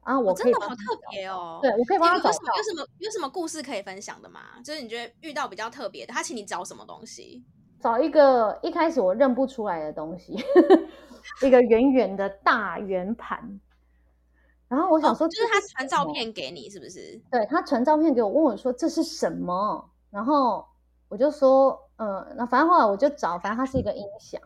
[0.00, 0.76] 啊，我真的好特
[1.10, 1.58] 别哦。
[1.60, 2.28] 对，我可以帮他找。
[2.28, 4.40] 有什么有什么有什么故事可以分享的吗？
[4.64, 7.44] 就是你觉得遇到比较特别的，他请你找什么东西？
[7.80, 10.42] 找一个一开始我认不出来的东西，
[11.44, 13.60] 一个圆圆的大圆盘。
[14.68, 17.20] 然后我想说，就是他传照片给你，是不是？
[17.30, 19.90] 对，他传照片给我，问我说这是什么？
[20.10, 20.66] 然后
[21.08, 21.78] 我就说。
[22.02, 24.40] 嗯，那反正后来我就找，反正它是一个音响，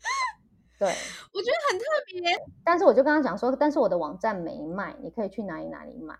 [0.80, 2.22] 对，我觉得很特别。
[2.64, 6.18] 但是我就跟他讲说，但是我的网站没卖，你可以去哪里哪里买，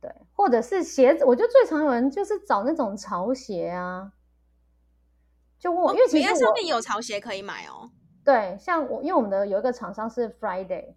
[0.00, 4.12] 对，或者是鞋子，我觉得最常有人就是找那种潮鞋啊，
[5.58, 7.90] 就问我，哦、因为其实上面有潮鞋可以买哦。
[8.24, 10.94] 对，像我，因为我们的有一个厂商是 Friday，Friday，、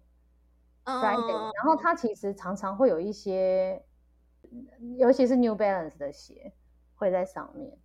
[0.84, 3.84] 嗯、然后他其实常常会有一些，
[4.98, 6.52] 尤其是 New Balance 的鞋
[6.94, 7.76] 会在上面。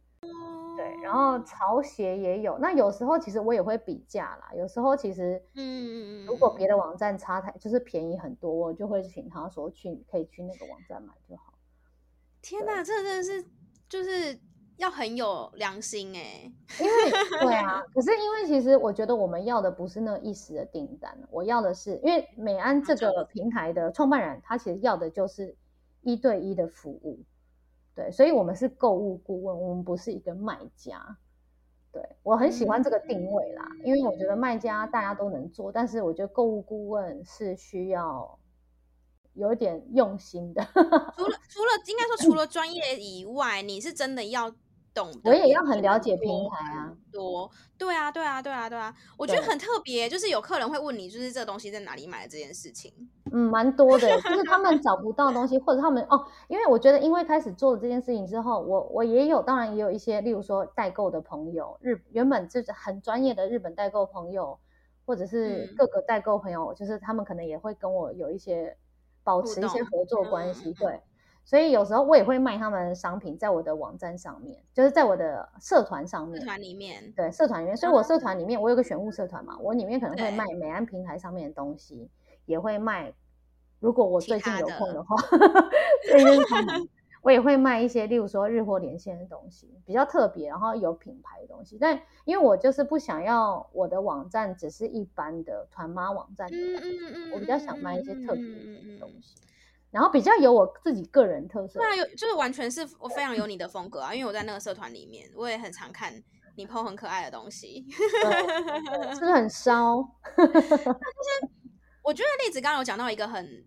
[0.78, 4.52] 对，然后潮鞋也有，那有时候其实我也会比价啦。
[4.56, 11.56] 有时候其实，嗯，如果别的网站差太，就是便宜很多，我就会请他说去，可以去那个网站买就好。
[12.44, 13.44] 天哪，这真的是
[13.90, 14.40] 就是
[14.78, 16.52] 要很有良心哎。
[16.80, 17.12] 因为
[17.42, 25.56] 对啊， 可是因为其实我觉得我们要的不是那一时的订单，我要的是，因为美安这个平台的创办人，他其实要的就是
[26.02, 27.20] 一对一的服务。
[27.98, 31.18] 对，所以我们是购物顾问，我们不是一个卖家。
[31.92, 38.38] 对，我很喜欢这个定位啦，因为我觉得卖家大家都能做，但是我觉得购物顾问是需要
[39.34, 40.64] 有一点用心的。
[41.18, 44.54] 除了除了应该说除了专业以外，你是真的要。
[45.24, 47.50] 我也要很了解平台啊，多。
[47.78, 52.92] 对啊，对啊，对啊，对啊，我觉得很特别，就是有客人会问你，就是这个东西在哪里买的这件事情，
[53.32, 64.58] 嗯，蛮多的，就是他们 找不到东西，或者他们哦，因为我觉得，因为开始做了这件事情之后，我我也有，当然也有一些，例如说代购的朋友，日原本就是很专业的日本代购朋友，
[65.06, 68.76] 或者是各个代购朋友，嗯、就是他们可能也会跟我有一些
[69.24, 71.02] 保持一些合作关系，对。
[71.48, 76.42] 所以有时候我也会卖他们的商品，在我的网站上面，就是在我的社团上面。
[76.42, 77.78] 社团里面，对，社团里面。
[77.78, 82.10] 所以我社团里面，我有个选物社团嘛，我里面可能会卖美安平台上面的东西，
[82.46, 83.14] 也会卖。
[83.80, 85.16] 如果我最近有空的话，
[86.12, 86.90] 最近
[87.22, 91.78] 我也会卖一些，例如说日货连线的东西，比较特别，然后有品牌的东西。
[91.80, 99.36] 但因为我就是不想要我的网站只是一般的团妈网站的感觉，我比较想卖一些特别的东西。
[99.90, 106.14] 然后比较有我自己个人特色，对啊，有就是完全是我非常有你的风格啊，因为我在那个社团里面，我也很常看
[106.56, 110.04] 你 po 很可爱的东西，是不是很烧？
[110.36, 111.50] 就是
[112.04, 113.66] 我觉得例子刚刚有讲到一个很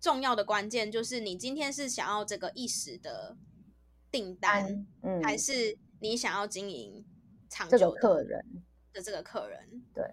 [0.00, 3.36] 重要的关键，就是你今天是想要这个一时的
[4.10, 7.04] 订单，嗯，还是你想要经营
[7.48, 8.44] 长久的客人
[8.92, 9.82] 的这个客人？
[9.94, 10.04] 对。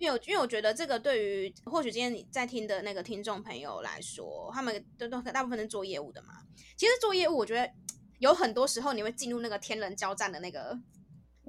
[0.00, 6.28] 因为，因为我觉得这个对于或许今天你在听的那个听众朋友来说，他们都都大部分是做业务的嘛。
[6.74, 7.70] 其实做业务，我觉得
[8.18, 10.74] 有很多时候你会进入那个天人交战的那个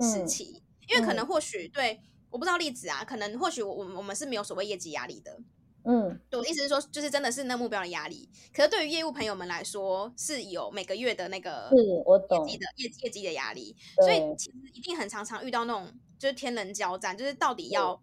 [0.02, 5.40] 时期，嗯、因为可能或许对，我不知道例子啊，可能或许我我我们是没有所谓业绩压力的，
[5.86, 8.30] 嗯，我的意思是说，就是真的是那目标的压力。
[8.54, 18.02] 可是对于业务朋友们来说，是有每个月的那个是我懂业绩的业业绩的压力，所以其实一定很常常遇到那种就是天人交战，就是到底要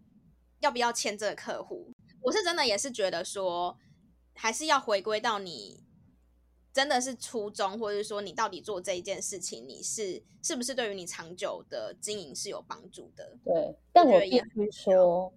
[0.59, 1.91] 要不要签这个客户。
[2.21, 3.77] 我是真的也是觉得说，
[4.33, 5.83] 还是要回归到你
[6.73, 13.37] 真的是初衷，或者是说你到底做这一件事情，你是是不是对于你长久的经营是有帮助的？
[13.43, 15.33] 对，但我必须说。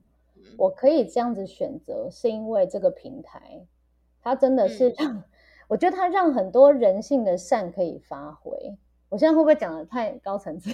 [0.56, 3.64] 我可以这样子选择，是因为这个平台，
[4.20, 5.24] 它真的是让、嗯、
[5.68, 8.76] 我觉得它让很多人性的善可以发挥。
[9.12, 10.70] 我现在会不会讲的太高层次？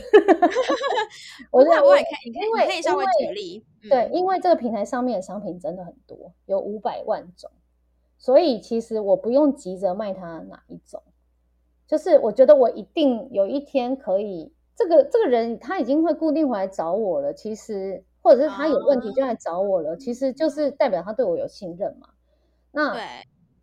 [1.51, 3.67] 我觉得我也可以，因为可以稍微举例。
[3.83, 7.51] 对，因为这个平台上面的商品真的很多，有五百万种，
[8.17, 11.03] 所以其实我不用急着卖它哪一种，
[11.89, 18.05] 就是我觉得我一定有一天可以，这个这个人他已经会固定回来找我了，其实。
[18.21, 22.09] 或者是他有问题就来找我了，其实就是代表他对我有信任嘛。
[22.73, 23.03] 那对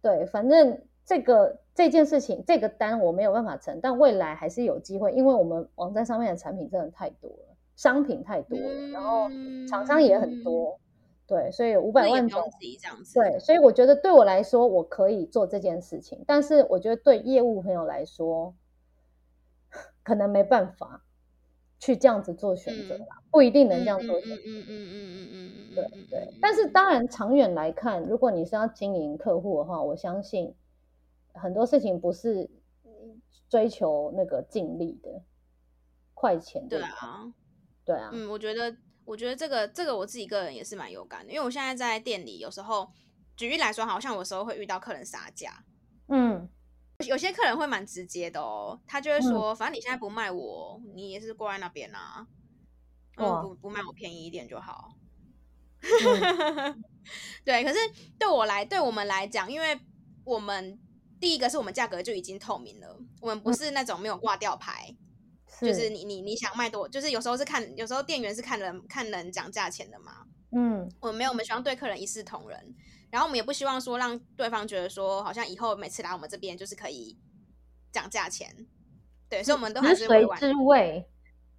[0.02, 9.30] 对，反正这个这件事情这个单我没有办法成，但未来还是有机会，因为我们网站上面的产品真的太多了，商品太多了，然后
[9.70, 10.80] 厂商也很多，
[11.28, 13.20] 对，所以五百万种这样子。
[13.20, 18.54] 对，所以我觉得对我来说我可以做这件事情，但是我觉得对业务朋友来说
[20.04, 21.02] 可能没办法。
[21.78, 24.36] 去这样子做选择啦，不一定能这样做选择。
[24.48, 26.34] 嗯嗯嗯嗯嗯嗯，对对。
[26.42, 30.56] 但是当然，长远来看，如果你是要经营客户的话，我相信
[31.36, 32.50] 很多事情不是
[33.50, 35.24] 追求那个尽力的
[36.14, 36.68] 快钱。
[36.68, 37.34] 对啊，
[37.84, 38.10] 对啊。
[38.12, 42.92] 嗯，我觉得，我觉得这个这个我自己个人也是蛮有感的，因为我现在在店里，有时候
[43.36, 45.64] 举例来说，好像有时候会遇到客人杀价。
[46.08, 46.50] 嗯。
[47.06, 52.26] 有些客人会蛮直接的哦，他就会说，嗯、反正你现在不卖我，你也是挂在那边啊，
[53.18, 54.94] 嗯，不不卖我便宜一点就好。
[55.82, 56.84] 嗯、
[57.44, 57.78] 对，可是
[58.18, 59.78] 对我来，对我们来讲，因为
[60.24, 60.80] 我们
[61.20, 64.96] 第一个是我们价格就已经透明了，我们不是那种没有挂吊牌，
[65.62, 70.26] 嗯、就是你你你想卖多，就是有时候是看，有时候店员是看人看人讲价钱的嘛。
[70.52, 72.76] 嗯，我们没有，我们希望对客人一视同仁。
[73.12, 77.18] 然后我们也不希望说让对方觉得说好像以后每次来我们这边就是可以
[77.92, 78.68] 讲价钱，
[79.30, 80.40] 对，所以我们都还是委婉。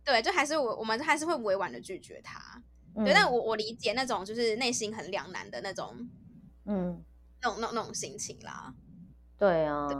[0.04, 2.62] 对，就还是我我们还是会委婉的拒绝他。
[2.94, 5.96] 嗯、对，但我我理解那种就是内心很两难的那种，
[6.66, 7.02] 嗯，
[7.42, 8.74] 那种那那种心情啦。
[9.38, 9.86] 对啊。
[9.86, 9.96] 对，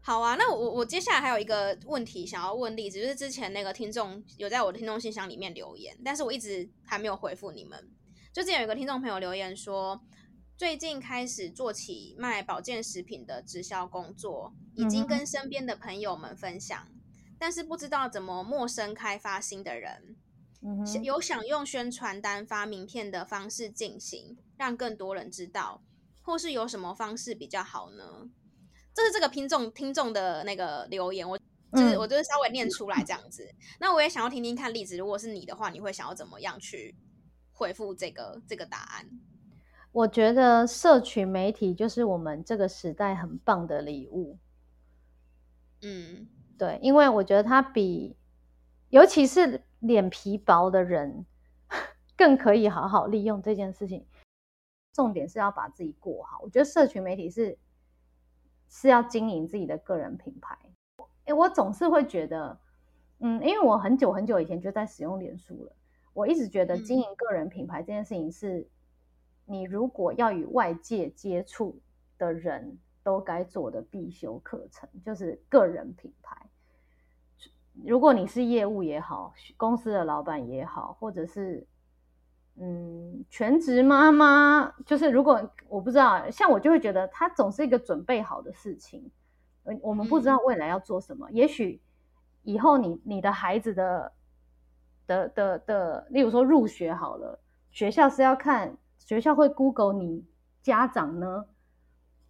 [0.00, 7.90] 好啊，那我我接下来还有一个问题想要问例子，就是之前那个听众有在我的听众信箱里面留言，但是我一直还没有回复你们。
[8.32, 10.00] 就之前有一个听众朋友留言说。
[10.54, 17.00] 最近开始做起卖保健食品的直销工作，已经跟身边的朋友们分享，嗯、
[17.36, 20.14] 但是不知道怎么陌生开发新的人，
[20.60, 25.82] 嗯、有想用宣传单发名片的方式进行，让更多人知道，
[26.22, 28.28] 或是有什么方式比较好呢？
[28.94, 31.44] 这是这个听众听众的那个留言，我就
[31.78, 33.42] 是、嗯、我就是稍微念出来这样子。
[33.80, 36.94] 那我也想要听听看例子，如果是你的话，你会想要怎么样去
[37.52, 39.08] 回复这个这个答案？
[39.92, 44.38] 我觉得社群媒体就是我们这个时代很棒的礼物。
[45.82, 48.16] 嗯，对，因为我觉得它比，
[48.90, 51.24] 尤其是脸皮薄的人，
[52.16, 54.06] 更可以好好利用这件事情。
[54.92, 56.40] 重点是要把自己过好。
[56.42, 57.58] 我觉得社群媒体是
[58.68, 60.58] 是要经营自己的个人品牌。
[61.24, 62.60] 诶，我总是会觉得，
[63.18, 65.72] 嗯，因为我很久很久以前就在使用脸书了，
[66.12, 68.68] 我一直觉得经营个人品牌这件事情是。
[69.44, 71.76] 你如果要与外界接触
[72.16, 76.48] 的人都该做的必修课程，就是个人品牌。
[77.84, 81.66] 如果你是业务也好，公司的老板也好，或者是
[82.60, 89.10] 嗯全职妈妈，就是如果我不知道，像我就会觉得它总是一个准备好的事情。
[89.80, 91.80] 我们不知道未来要做什么，嗯、也许
[92.42, 94.12] 以后你你的孩子的
[95.06, 97.38] 的的的，例如说入学好了，
[97.70, 98.76] 学校是要看。
[99.04, 100.24] 学校会 Google 你
[100.62, 101.44] 家长呢，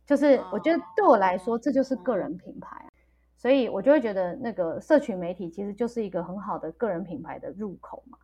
[0.06, 2.88] 就是我觉得对我来说，这就是个人品牌，
[3.36, 8.16] 所以我就会觉得那个社群媒体其实就是一个很好的个人品牌的入口嘛，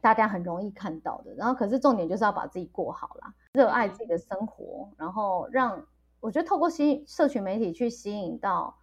[0.00, 1.34] 大家很容易看到的。
[1.34, 5.86] 然后可是重点就是要把自己过好啦，热爱自己的生活，然后让
[6.20, 8.76] 我觉得透过吸社群媒体去吸引到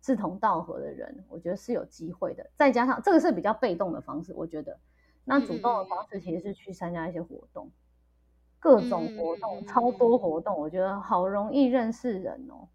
[0.00, 2.50] 志同道合的人，我觉得是有机会的。
[2.56, 4.78] 再加上这个是比较被动的方式，我觉得
[5.24, 7.70] 那主动的方式其实是去参加一些活动。
[8.58, 12.68] 各种活动，嗯、超多活动，我觉得好容易认识人哦。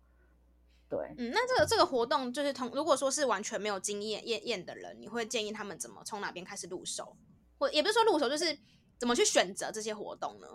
[0.89, 7.15] 对，嗯，那这个这个活动就是同，如果说是完全没有经验验验的人，你会建议他们怎么从哪边开始入手，
[7.57, 8.57] 或也不是说入手，就是
[8.97, 10.47] 怎么去选择这些活动呢？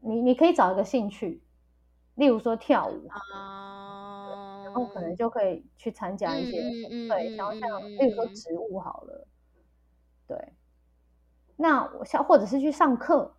[0.00, 1.42] 你你可以找一个兴趣，
[2.14, 6.62] 例如说跳舞啊，然后可能就可以去参加一些，
[7.06, 9.26] 对，然后像例如说植物好了，
[10.26, 10.54] 对，
[11.56, 13.34] 那我像或者是去上课，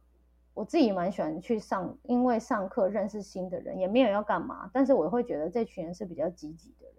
[0.54, 6.96] 我自己蛮喜欢去上，因为上课认识新的人，也没有要干嘛，但是我会觉得这群人是比较积极的人，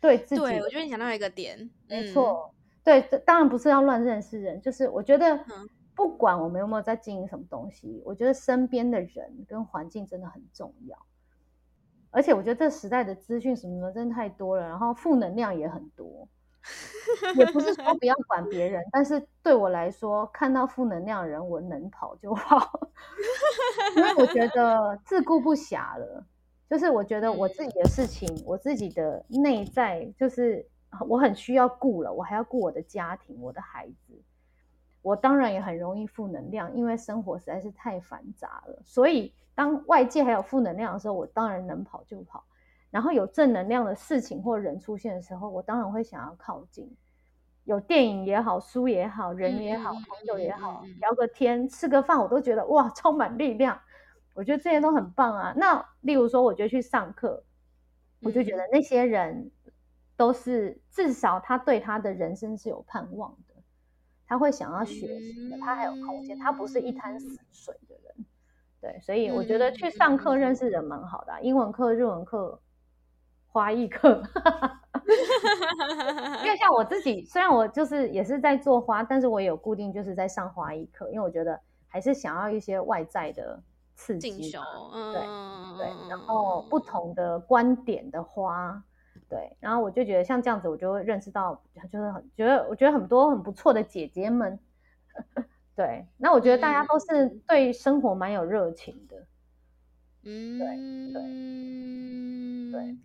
[0.00, 2.54] 对自己，对，我觉得你想到一个点，没错，
[2.88, 5.38] 对，当然不是要乱认识人，就是我觉得。
[5.98, 10.96] 不管我们有没有在经营什么东西，我觉得身边的人跟环境真的很重要。
[12.12, 16.28] 而且我觉得这时代的资讯什么的真的太多了，然后负能量也很多。
[17.34, 22.88] 也不是说不要管别人，但是对我来说，看到负能量的人，我能跑就跑，
[23.96, 26.24] 因为我觉得自顾不暇了。
[26.70, 30.64] 就是我觉得我自己的事情，我自己的内在，就是
[31.06, 34.20] 我很需要顾了，我还要顾我的家庭，我的孩子。
[35.02, 38.82] 我当然也很容易负能量，因为生活实在是太繁杂了。
[38.84, 42.44] 所以当外界还有负能量的时候，我当然能跑就跑。
[42.90, 46.90] 然后有正能量的事情或人出现的时候，我当然会想要靠近。
[47.64, 53.78] 有电影也好，书也好，人也好，朋友也好，聊个天，吃个饭，我都觉得哇，充满力量。
[54.34, 55.52] 我觉得这些都很棒啊。
[55.54, 57.44] 那例如说，我觉得去上课，
[58.22, 59.50] 我就觉得那些人
[60.18, 63.54] 都是至少他对他的人生是有盼望的。
[64.26, 68.26] 他会想要学习的，他还有空间，他不是一滩死水的人，
[68.78, 72.60] 对，所以我觉得去上课认识人蛮好的啊，英文课、日文课、
[73.46, 74.22] 花艺课，
[76.44, 83.62] 因为像我自己，虽然我就是也是在做花，但是我也有固定就是在上花艺课，因为我觉得还是想要一些外在的
[83.94, 85.22] 刺激，对
[85.78, 88.84] 对，然后不同的观点的花。
[89.28, 94.58] 对，然后我就觉得像这样子，我就会认识到，就是很觉得我觉得很多很不错的姐姐们。
[95.76, 99.26] 对，那我觉得大家都是对生活蛮有热情的。
[100.24, 100.66] 嗯，对
[101.12, 102.96] 对对，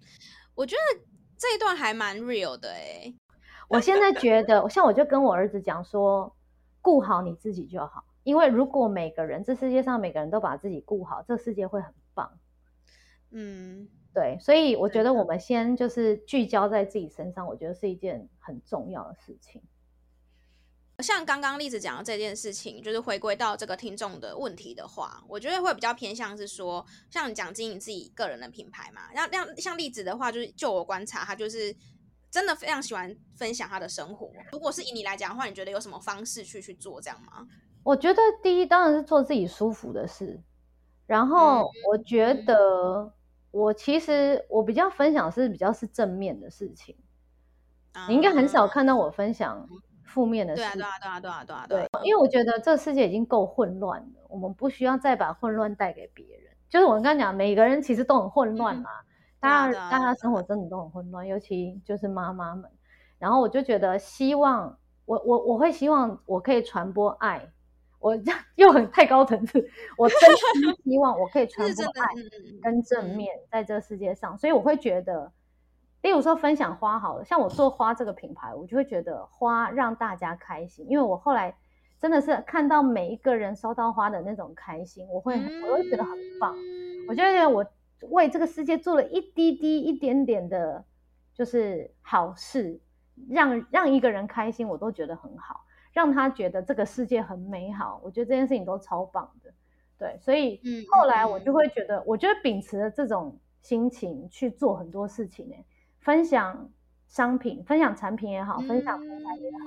[0.55, 1.01] 我觉得
[1.38, 3.13] 这一段还蛮 real 的哎。
[3.69, 6.36] 我现在觉得，像我就跟我儿子讲说，
[6.82, 12.39] 顾好你自己就好，因为如果每个人这世界上每个人都把自己顾好，这世界会很棒。
[13.32, 13.89] 嗯。
[14.14, 19.61] 对，所以我觉得我们先就是聚焦在自己身上，我觉得是一件很重要的事情。
[20.99, 31.76] 像刚刚例子讲的这件事情，就是回归到这个听众的问题的话，我觉得会比较偏向是说，像你讲经营自己个人的品牌嘛，那像像例子的话，就是就我观察，他就是
[32.30, 34.32] 真的非常喜欢分享他的生活。
[34.51, 37.47] 如果是以你来讲的话，你觉得有什么方式去去做这样吗？
[37.82, 40.39] 我觉得第一当然是做自己舒服的事，
[41.07, 42.55] 然后我觉得、
[43.01, 43.11] 嗯。
[43.53, 46.95] 我其实我比较分享是比较是正面的事情，
[48.09, 49.69] 你应该很少看到我分享
[50.03, 50.71] 负面的事情。
[50.73, 56.51] 对啊，对啊，对啊，对啊，对啊，对，因为我觉得这世界已经够混乱了，我们不需要再把混乱带给别人。
[56.67, 58.89] 就是我刚刚讲，每个人其实都很混乱嘛，
[59.39, 62.67] 大家大家生活真的都很混乱，尤其就是妈妈们。
[63.19, 64.75] 然后我就觉得，希望
[65.05, 67.47] 我我我会希望我可以传播爱。
[68.03, 68.13] 我
[68.55, 69.65] 又很太高层次，
[69.97, 72.09] 我真心 希望我可以传播爱
[72.61, 75.31] 跟正面在这个世界上，所以我会觉得，
[76.01, 81.55] 例如说分享花好了，像我做花这个品牌，我就会觉得花让大家开心，因为我后来
[81.97, 85.35] 真的是看到每一个人收到花的那种开心，我会
[85.65, 86.53] 我会觉得很棒，
[87.07, 87.65] 我觉得我
[88.09, 90.83] 为这个世界做了一滴滴一点点的，
[91.33, 92.81] 就是好事，
[93.29, 95.61] 让让一个人开心，我都觉得很好。
[95.93, 99.53] 让他觉得这个世界很美好，我觉得这件事情都超棒的，
[99.97, 100.59] 对，所以
[100.91, 105.65] 后来我就会觉得，我觉得秉持了这种心情去做很多事情，欸，
[105.99, 106.67] 分享
[107.07, 109.57] 商品、分享产品也好，分享平台也好，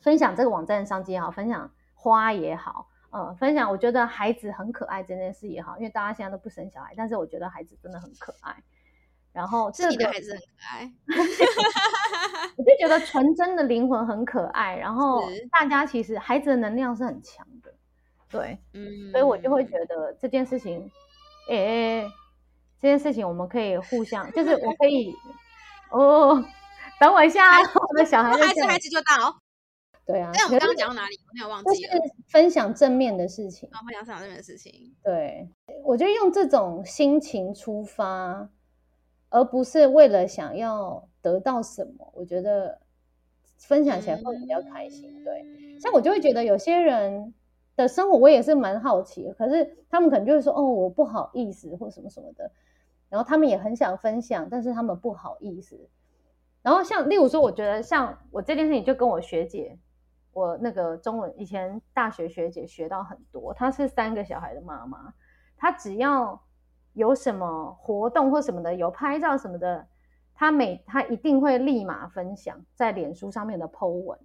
[0.00, 8.56] 分享这个网站商机也好，分享花也好，嗯，分享我觉得孩子很可爱这件事也好，因为大家现在都不生小孩，但是我觉得孩子真的很可爱。
[9.32, 10.92] 然后这个，自己的孩子很可爱，
[12.56, 14.76] 我就觉得纯真的灵魂很可爱。
[14.76, 15.22] 然后
[15.52, 17.72] 大家其实孩子的能量是很强的，
[18.28, 20.90] 对，嗯，所以我就会觉得这件事情，
[21.48, 22.06] 哎、欸，
[22.80, 25.14] 这件事情我们可以互相，就是我可以，
[25.92, 26.44] 哦，
[26.98, 29.38] 等我一下，我的小孩，孩子孩子就到，
[30.04, 30.32] 对啊。
[30.34, 31.16] 那我们刚刚讲到哪里？
[31.28, 34.92] 我没有忘记了，就是分享正面的事情，分享正面的事情。
[35.04, 35.48] 对，
[35.84, 38.48] 我就用这种心情出发。
[39.30, 42.78] 而不是为了想要得到什么，我觉得
[43.56, 45.24] 分享起来会比较开心。
[45.24, 47.32] 对，像我就会觉得有些人
[47.76, 52.50] 的生活我也是蛮好奇，可是他们可能就会说：“哦，我不好意思，或什么什么的。”
[53.08, 55.88] 然后他们也很想分享，但是他们不好意思。
[56.62, 59.76] 然后像例如说，我觉得像我这件事情，就跟我学姐，
[60.32, 63.52] 我那个中文以前大学学姐学到很多。
[63.54, 65.12] 她是三个小孩的妈妈，
[65.56, 66.40] 她只要
[66.92, 69.86] 有什么活动或什么的，有拍照什么的，
[70.34, 74.18] 他每他一定会立马分享在脸书上面的 po 文。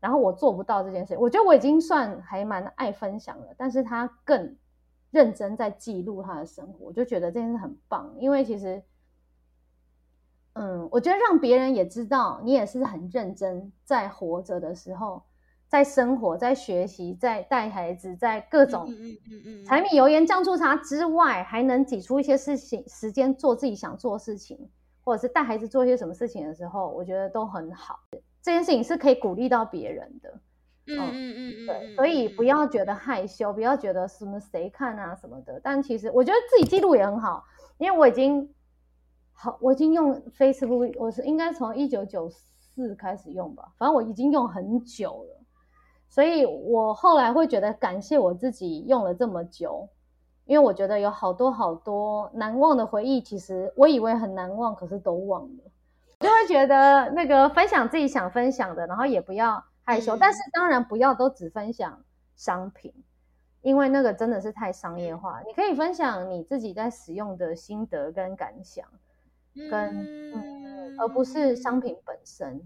[0.00, 4.56] 然后我做不到这件事，我觉得我已经算还蛮爱分享了，但是他更
[5.10, 8.82] 认真在记录他的生活，我就觉得这件事很棒，因为其实。
[10.56, 15.20] 嗯，我觉得让别人也知道你也是很认真在活着的时候，
[15.74, 18.88] 在生活、在学习、在带孩子、在各种
[19.66, 24.56] 柴米油盐酱醋茶之外，还能挤出一些事情时间做自己想做的事情，
[25.02, 27.98] 或者是带孩子做一些什么事情的时候，我觉得都很好。
[28.40, 30.40] 这件事情是可以鼓励到别人的。
[30.86, 35.60] 嗯嗯嗯嗯，对，所以不要觉得害羞，不要觉得什么谁看啊什么的。
[35.60, 37.44] 但其实我觉得自己记录也很好，
[37.78, 38.48] 因为我已经。
[39.32, 45.43] 好，我已经用 Facebook，我是应该从一九九四开始用吧，反正我已经用很久了，
[46.14, 49.88] 所以我后来会觉得感谢我自己用了这么久，
[50.44, 55.64] 因为我觉得有好多好多难忘的回忆，其实我以为很难忘，可是都忘了，
[56.20, 62.00] 就会觉得那个分享自己想分享的，然后也不要害羞，嗯、但是当然不要都只分享
[62.36, 62.94] 商品，
[63.62, 68.86] 因为那个真的是太商业化，你可以分享你自己在使用的心得跟感想。
[69.68, 69.72] 跟
[70.32, 72.60] 嗯，而不是商品本身，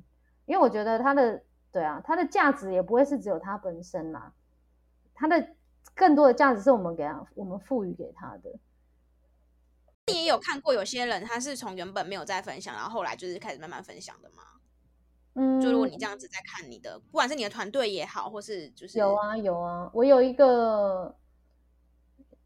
[0.44, 1.42] 因为我觉得它的
[1.72, 4.32] 对啊，它的价值也不会是只有它本身啦，
[5.14, 5.54] 它的
[5.94, 8.50] 更多的价值是我们给它，我们赋予给它的。
[10.06, 14.42] 你也有看过有些人，他是从原本没有在分享，然后后来就是开始慢慢分享的吗？
[15.34, 21.14] 嗯，就如果你这样子在看你的，不管是你的团队也好，或是就是有啊有啊，我有一个。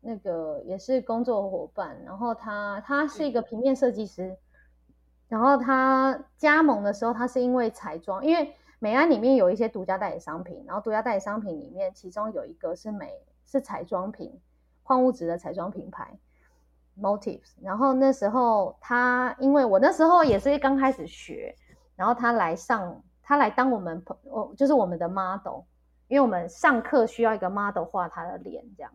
[0.05, 4.37] 那个也是工作伙伴，然后他他是一个平面设计师，嗯、
[5.29, 8.53] 然后他加盟的时候，他是因为彩妆，因为
[8.83, 13.17] 美安里面有一些独家代理商品，然后独家代理商品里面，其中有一个是美
[13.47, 14.41] 是彩妆品，
[14.83, 16.19] 矿物质的彩妆品牌
[17.01, 21.55] Motives，然后那时候他因为我那时候也是刚开始学，
[21.95, 25.61] 然后他来上他来当我们朋哦就是我们的 model，
[26.09, 28.93] 因为我们上课需要一个 model 画他的脸这样。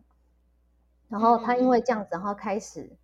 [1.08, 2.94] 然后他因为这样子，然后开始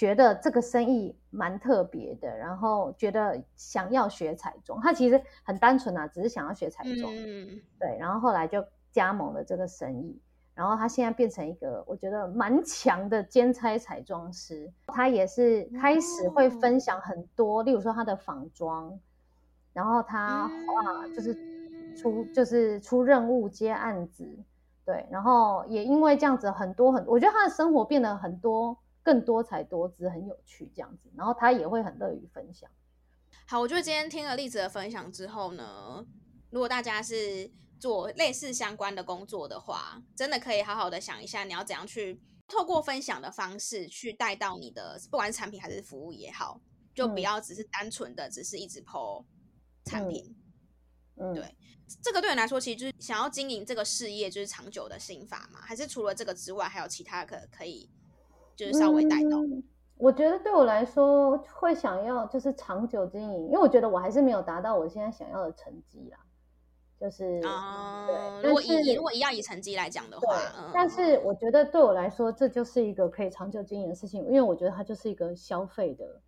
[0.00, 4.80] 觉得这个生意蛮特别的，然后觉得想要学彩妆。
[4.80, 7.12] 他其实很单纯啊，只是想要学彩妆。
[7.14, 7.98] 嗯，对。
[8.00, 10.18] 然后后来就加盟了这个生意，
[10.54, 14.72] 然后他现在变成一个我觉得蛮强的兼差彩妆师。
[14.86, 18.98] 他也是开始会分享很多，例如说他的仿妆，
[19.74, 21.36] 然后他画就是
[21.94, 24.26] 出就是出任务接案子。
[24.86, 28.74] 对，然后也因为这样子，很多很，我觉得他的生活变得很多
[29.10, 31.10] 更多彩多姿，很有趣这样子。
[31.16, 32.70] 然后他也会很乐于分享。
[33.44, 36.06] 好，我觉得今天听了栗子的分享之后呢，
[36.50, 37.50] 如果大家是
[37.80, 46.60] 做类似相关的工作的话，真的可以好好的想一下，你要怎样去透过分享的方式去带到你的，不管是产品还是服务也好，
[46.94, 49.24] 就不要只是单纯的只是一直 po
[49.84, 50.36] 产品。
[51.16, 51.56] 嗯，对。
[52.00, 55.60] 这个对你来说，其实就是想要经营这个事业，就是长久的心法嘛？
[55.60, 57.90] 还是除了这个之外，还有其他可可以，
[58.66, 59.44] 就是稍微带动？
[59.50, 59.62] 嗯，
[59.96, 66.18] 我觉得对我来说，会想要就是长久经营，因为我觉得我还是没有达到我现在想要的成绩啦。
[66.98, 76.20] 就是啊，嗯，如果以如果一样以成绩来讲的话，嗯，但是我觉得对我来说，这就是一个可以长久经营的事情，因为我觉得它就是一个消费的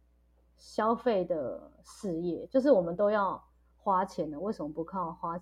[0.57, 3.43] 消费的事业，就是我们都要
[3.77, 5.39] 花钱的，为什么不靠花？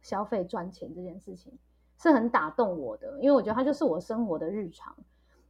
[0.00, 1.52] 消费赚钱这件事情
[2.00, 4.94] 是很打动我的，因为我觉得它就是我生活的日常。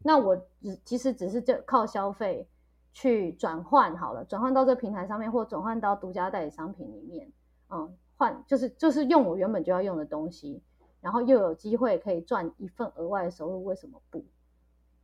[0.02, 2.48] 那我只其实只是就靠消费
[2.92, 7.30] 去转换好了，转换到这个平台上面，或转换到独家代理商品里面，
[7.70, 10.62] 嗯，换就是就是用我原本就要用的东西，
[11.00, 14.24] 然后又有机会可以赚一份额外的收入，为什么不？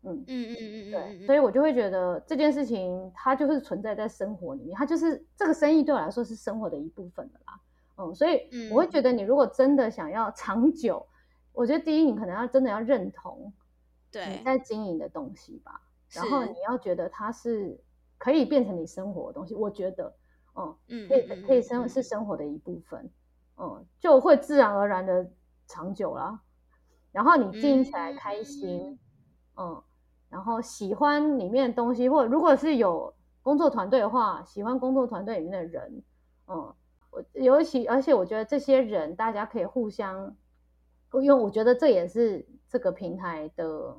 [0.06, 7.60] 嗯嗯嗯嗯嗯，对，所以我就会觉得这件事情它就是存在在生活里面，它就是这个生意对我来说是生活的一部分的啦。
[7.96, 11.14] 嗯，所以我会觉得，你如果真的想要长久，嗯、
[11.54, 13.50] 我觉得第一，你可能要真的要认同
[14.20, 15.80] 你在经营的东西吧。
[16.10, 17.78] 然后你要觉得它是
[18.18, 19.54] 可以变成你生活的东西。
[19.54, 20.14] 我觉得，
[20.54, 23.10] 嗯，嗯可以可以生是生活的一部分，
[23.56, 25.28] 嗯，就会自然而然的
[25.66, 26.40] 长久啦。
[27.12, 28.98] 然后你经营起来开心，
[29.56, 29.82] 嗯，嗯，
[30.28, 36.02] 然后喜欢里面的东西，或者如果是有工作团队的话，喜欢工作团队里面的人，
[36.46, 36.74] 嗯。
[37.10, 40.34] 我尤其，而且我觉得这些人大家可以互相，
[41.22, 42.44] 因为我觉得这也是
[42.74, 43.96] 这个平台的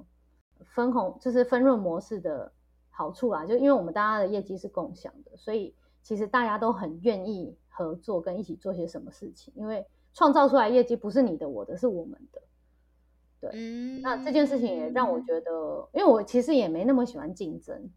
[0.66, 2.52] 分红，就是分润模式的
[2.90, 3.46] 好处啦。
[3.46, 9.54] 就因为我们大家的业绩是共享的，所以其实大家都很愿意合作跟一起做些什么事情。
[9.56, 12.42] 因为创造出来业绩不是你的我的，是我们的。
[13.40, 17.90] 对，嗯，那这件事情也让我觉得，因为我其实也没那么喜欢竞争，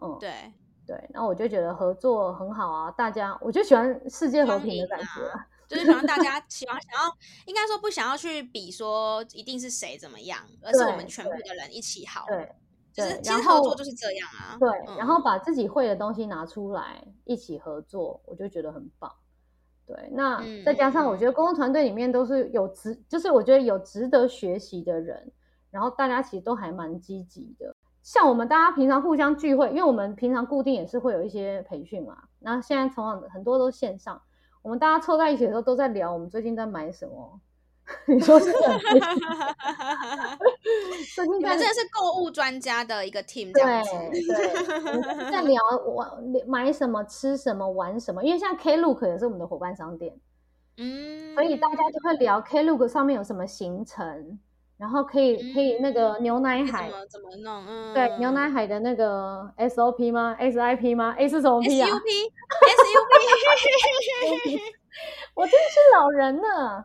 [0.00, 0.52] 嗯，对
[0.84, 7.16] 对，那我就觉得合作很好啊，大家我就喜欢世界和平的感觉，啊，就是想让大家喜欢想要，
[7.46, 12.26] 应该说不想要去比说一定是谁怎么样，而是我们全部的人一起好，
[12.92, 19.10] 就是其实合作就是这样啊，对，嗯，然后把自己会的东西拿出来一起合作，我就觉得很棒。
[19.86, 25.32] 对，那再加上我觉得工作团队里面都是有值，就是我觉得有值得学习的人，
[25.70, 27.74] 然后大家其实都还蛮积极的。
[28.02, 34.20] 像我们大家平常互相聚会，因为我们平常固定也是会有一些培训嘛，那现在同样的很多都线上，
[34.62, 37.40] 我们大家凑在一起的时候都在聊我们最近在买什么。
[38.06, 38.46] 你说是？
[41.26, 43.52] 你们真的是购物专家的一个 team。
[43.52, 43.62] 对
[44.24, 46.06] 对，在聊 我
[46.46, 50.14] 买什么、吃什么、玩什么，因为像 Klook 也是我们的伙伴商店，
[50.78, 54.38] 嗯，所以大家就会聊 Klook 上面有什么行程，
[54.82, 57.64] 然后可以可以那个牛奶海怎么怎么弄？
[57.68, 61.86] 嗯，对，牛奶海的那个 SOP 吗？SIP 吗？A 是什么 P 啊
[62.66, 62.98] ？SUP，SUP，
[65.36, 66.84] 我真的是老人呢。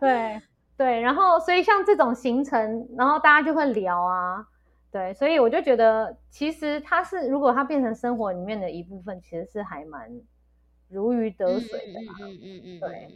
[0.00, 0.40] 对
[0.78, 4.42] 对，然后所以像这种行程，然后大家就会聊啊，
[4.90, 10.10] 对，所以我就觉得其实它是如果它变成生活里面的一部分，其实是还蛮
[10.88, 12.14] 如鱼得水的嘛。
[12.20, 13.08] 嗯嗯嗯，对，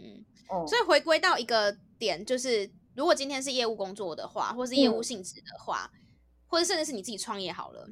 [0.53, 0.67] 嗯。
[0.67, 6.01] 所以回归到一个点，就是如果今天是业务工作的话，或是业务性质的话，嗯、
[6.49, 7.89] 或者甚至是你自己创业好了，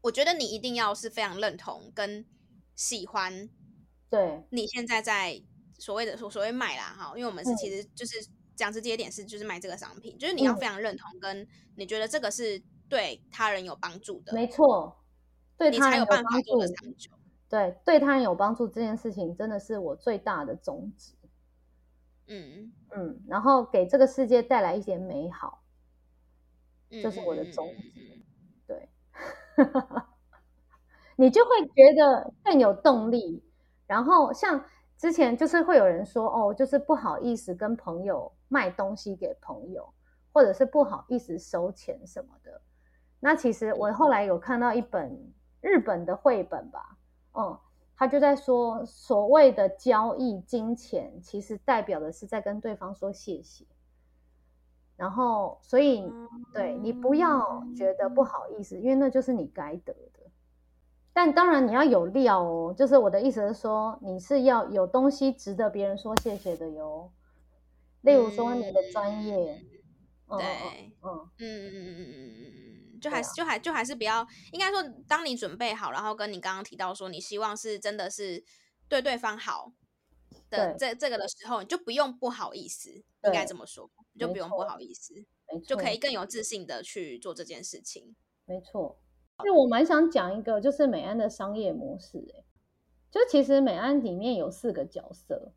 [0.00, 2.24] 我觉得你一定要是非常认同跟
[2.74, 3.50] 喜欢，
[4.08, 5.42] 对你现在在。
[5.80, 8.16] 所谓的所所谓卖啦哈，因为我们是其实就是
[8.56, 14.92] 讲直接点是就是卖这个商品，嗯，就是你要非常认同，跟你觉得这个是对他人有帮助的，没错，
[15.56, 17.12] 对他人有办法做得长久。
[17.48, 21.12] 对，对他人有帮助这件事情真的是我最大的宗旨。
[22.26, 25.62] 嗯嗯，然后给这个世界带来一些美好，
[26.90, 28.00] 这，就是我的宗旨。
[28.14, 28.22] 嗯、
[28.66, 28.88] 对，
[31.16, 33.42] 你就会觉得更有动力。
[33.86, 34.64] 然后像。
[35.00, 39.88] 之前就是会有人说哦，就是不好意思跟朋友卖东西给朋友，
[40.32, 42.60] 或者是不好意思收钱什么的。
[43.20, 46.96] 那其实我后来有看到一本日本的绘本吧，
[47.34, 47.56] 嗯，
[47.98, 53.64] 他就在说所谓的交易金钱，其实代表的是在跟对方说谢谢。
[54.96, 56.08] 然后，所以
[56.52, 60.20] 对你不要觉得不好意思，因为那就是你该得的。
[61.12, 67.10] 但当然你要有料哦，就是我的意思是说，你是要有东西值得别人说谢谢的哟。
[68.02, 69.60] 例如说你的专业，
[70.28, 72.67] 嗯、对，嗯嗯嗯嗯嗯嗯嗯，
[73.00, 78.44] 就还是就还就还是比较，应该说，当你准备好，然后跟你刚刚提到说，你希望是真的是
[78.88, 79.72] 对对方好
[80.50, 85.14] 的这这个的时候，你就不用不好意思，应该这么说，你就不用不好意思，
[85.66, 88.98] 就可以更有自信的去做这件事情，没错。
[89.44, 92.44] 就我蛮想讲一个，就是美安的商业模式，欸，
[93.08, 95.52] 就其实美安里面有四个角色，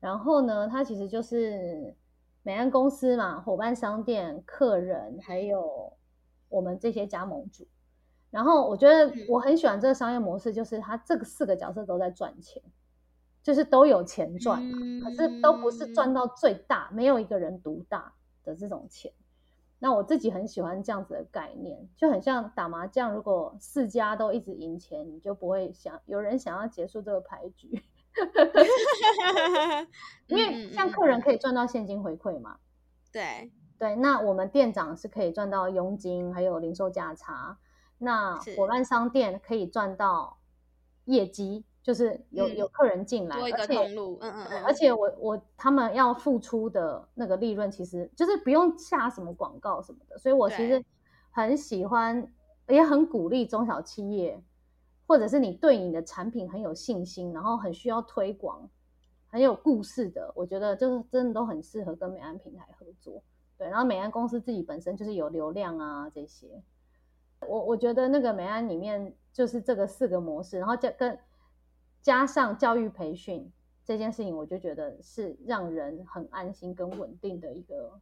[0.00, 1.96] 然后呢，它其实就是
[2.42, 5.96] 美安公司嘛，伙伴商店、客人，还有
[6.52, 7.66] 我们这些加盟主。
[8.30, 12.62] 然后我觉得我很喜欢这个商业模式，就是它这个四个角色都在赚钱，
[13.42, 14.62] 就是都有钱赚，
[15.02, 19.12] 可是都不是赚到最大，没有一个人独大的这种钱。
[19.78, 27.82] 那我自己很喜欢这样子的概念，就很像打麻将，如果四家都一直赢钱，你就不会想有人想要结束这个牌局。
[30.28, 32.58] 因为像客人可以赚到现金回馈嘛，
[33.10, 33.50] 对
[33.82, 37.58] 对，那我们店长是可以赚到佣金，还有零售价差，
[37.98, 40.38] 那伙伴商店可以赚到
[41.06, 41.64] 业绩。
[41.82, 50.80] 就是有有客人进来，多一个通路，嗯嗯嗯，而且我我他们要付出的那个利润，其实就是不用下什么广告什么的，所以我其实
[51.32, 52.24] 很喜欢，
[52.68, 54.40] 也很鼓励中小企业，
[55.08, 58.70] 或者是你对你的产品很有信心，然后很需要推广，
[59.26, 63.20] 很有故事的，我觉得就是真的都很适合跟美安平台合作。
[63.62, 66.62] 对，然后美安公司自己本身就是有流量啊这些，
[67.46, 71.18] 我我觉得那个美安里面就是这个四个模式，然后就跟。
[72.04, 73.48] 加上教育培训
[73.84, 78.00] 这件事情，我就觉得是让人很安心跟稳定的一个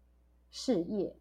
[0.50, 1.14] 事业。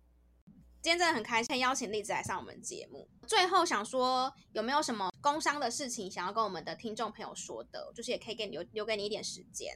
[0.82, 3.06] 今天真的很开心，邀请栗子来上我们节目。
[3.28, 7.92] 最后想说，有没有什么工商的事情想要跟我们的听众朋友说的？
[7.94, 9.76] 就是也可以给留留给你一点时间。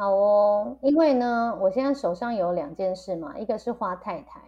[0.00, 4.40] 好哦，因为呢，我现在手上有两件事嘛，一个是花太太，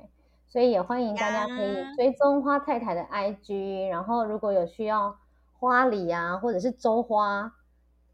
[0.48, 5.14] 所以也欢迎大家可以追踪花太太的 IG，然后如果有需要
[5.58, 7.52] 花礼啊，或者是周花。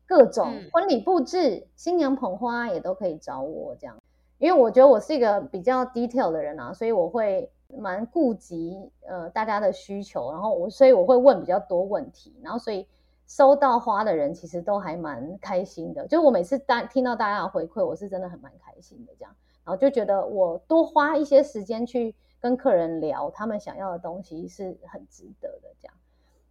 [0.05, 3.95] 各种婚礼布置、嗯、新娘捧花也都可以找我这样。
[4.39, 12.89] 因为我觉得我是一个比较 detail 的人啊，所以我会蛮顾及呃大家的需求，然后我所以我会问比较多问题，然后所以
[13.29, 16.05] 收到花的人其实都还蛮开心的。
[16.09, 19.33] 就我每次大听到大家的回馈，我是真的很蛮开心的这样，
[19.65, 25.95] 然后就觉得我多花一些时间去跟客人聊他们想要的东西是很值得的这样。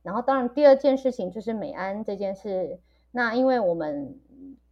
[0.03, 2.79] 然后当然第二件事情就是美安这件事，
[3.11, 4.17] 那因为我们。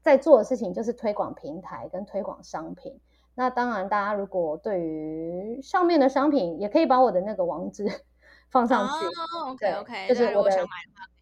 [0.05, 2.95] 在做的事情就是推广平台跟推广商品。
[3.33, 7.87] 那当然，大家如果对于上面的商品，也可以把我的那个网址
[8.51, 9.05] 放上去。
[9.07, 10.51] 哦，OK OK，就是我的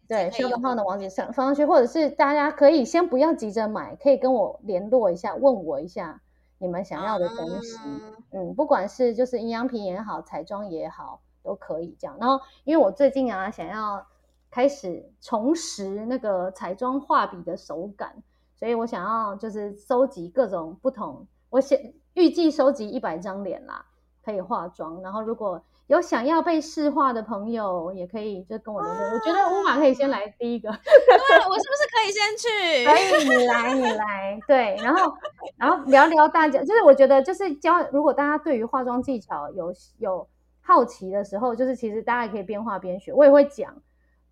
[0.08, 6.20] 对消防号的网址上放上去，或者是大家可以先不要急着买，可以跟我联络一下，问我一下
[6.58, 7.78] 你们想要的东西。
[7.86, 8.00] 嗯，
[8.30, 12.16] 嗯，不管是就是营养品也好，彩妆也好，都可以这样。
[12.20, 14.06] 然后，因为我最近啊，想要
[14.50, 18.22] 开始重拾那个彩妆画笔的手感。
[18.56, 21.76] 所以我想要就是收集各种不同，我想
[22.14, 23.84] 预计收集一百张脸啦，
[24.24, 25.00] 可以化妆。
[25.02, 29.04] 然后如果有想要被试化的朋友，也可以就跟我联络。
[29.14, 32.48] 我觉得乌马可以先来第一个， 对，我是不是可以先去？
[32.86, 34.40] 可以，你来，你来。
[34.46, 35.14] 对，然后
[35.56, 40.26] 然后聊聊大家，就是我觉得就是教，如果大家对于化妆技巧有有
[40.62, 43.74] 好奇的时候，就是其实大家也可以边画边学，我也会讲，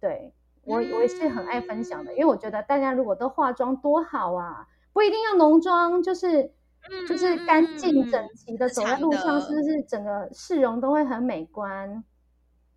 [0.00, 0.32] 对。
[0.64, 6.52] 我我也是很爱分享的，因为我觉得大家如果都化妆多好啊，不一定要浓妆，就是
[7.08, 12.02] 就是干净整齐的走在路上，是不是整个市容都会很美观？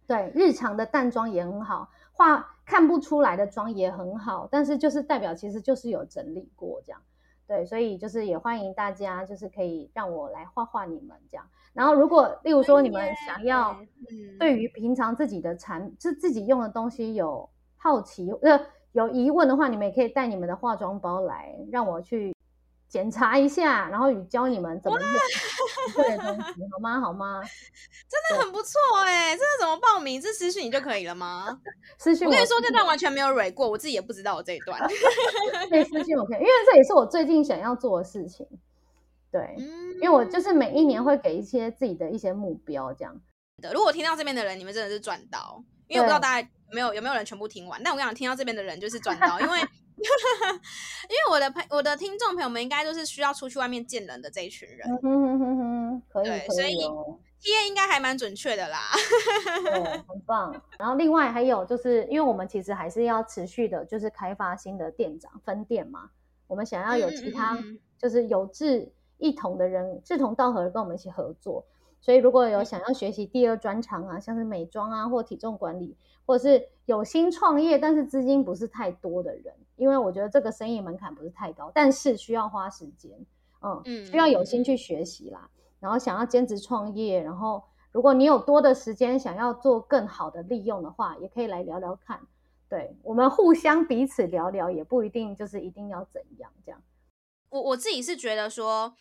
[0.07, 7.01] 对，日常的淡妆也很好，化看不出来的妆也很好，但是就是代表其实就是有整理过这样。
[7.47, 11.45] 对，所以就是也欢迎大家，就是可以让我来画画你们这样。
[11.73, 13.75] 然后如果例如说你们想要
[14.39, 17.49] 对于平常自己的产，就自己用的东西有。
[17.77, 18.59] 好奇呃
[18.93, 22.34] 有疑问的话，你们也可以带你们的化妆包来，让我去
[22.95, 25.09] 检查一下，然后与教你们怎么用
[25.93, 27.01] 这些东西，好吗？
[27.01, 27.41] 好吗？
[28.07, 30.21] 真的很不错哎，这个怎么报名？
[30.21, 31.59] 这私讯你就可以了吗？
[31.99, 34.79] 私讯我跟你说，这段完全没有蕊过，我自己也不知道我这一段。
[35.69, 38.47] 可以私讯我可以，因为这也是我最近想要做的事情。
[39.29, 43.13] 对，嗯、因为我就是每一年会给一些自己的一些目标，这样
[43.61, 43.73] 的。
[43.73, 45.61] 如果听到这边的人，你们真的是赚到。
[45.87, 49.59] 因为我不知道大家有没有有没有人全部听完，但我跟你讲，听到这边的人就是赚到，因为
[51.09, 56.75] 因为我的朋我的听众朋友们应该都是需要出去外面见人的这一群人，嗯哼哼哼，可以，对，所以
[57.39, 58.79] 体验应该还蛮准确的啦，
[59.63, 60.59] 对，很 棒。
[60.79, 66.09] 然后另外还有就是，因为我们其实还是要持续的，就是开发新的店长分店嘛，
[66.47, 67.57] 我们想要有其他
[67.97, 71.65] 就是有志一同的人，志同道合的跟我们一起合作。
[72.05, 83.11] 所以，如果有想要学习第二专长啊，像是美妆啊，或体重管理，或者是有心创业，但是资金不是太多的人，因为我觉得这个生意门槛不是太高，但是需要花时间，
[83.63, 85.49] 嗯，嗯，需要有心去学习啦。
[85.79, 92.21] 然后想要兼职创业，然后如果你有多的时间想要做更好的利用的话，也可以来聊聊看。
[92.69, 96.79] 对，我们互相彼此聊聊，也不一定就是一定要怎样这样。
[97.49, 98.93] 我我自己是觉得说，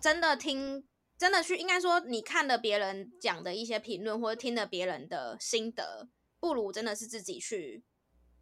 [0.00, 0.82] 真的听。
[1.18, 6.08] 真的去，应该说，你看了别人讲的一些评论，或者听了别人的心得，
[6.38, 7.82] 不如真的是自己去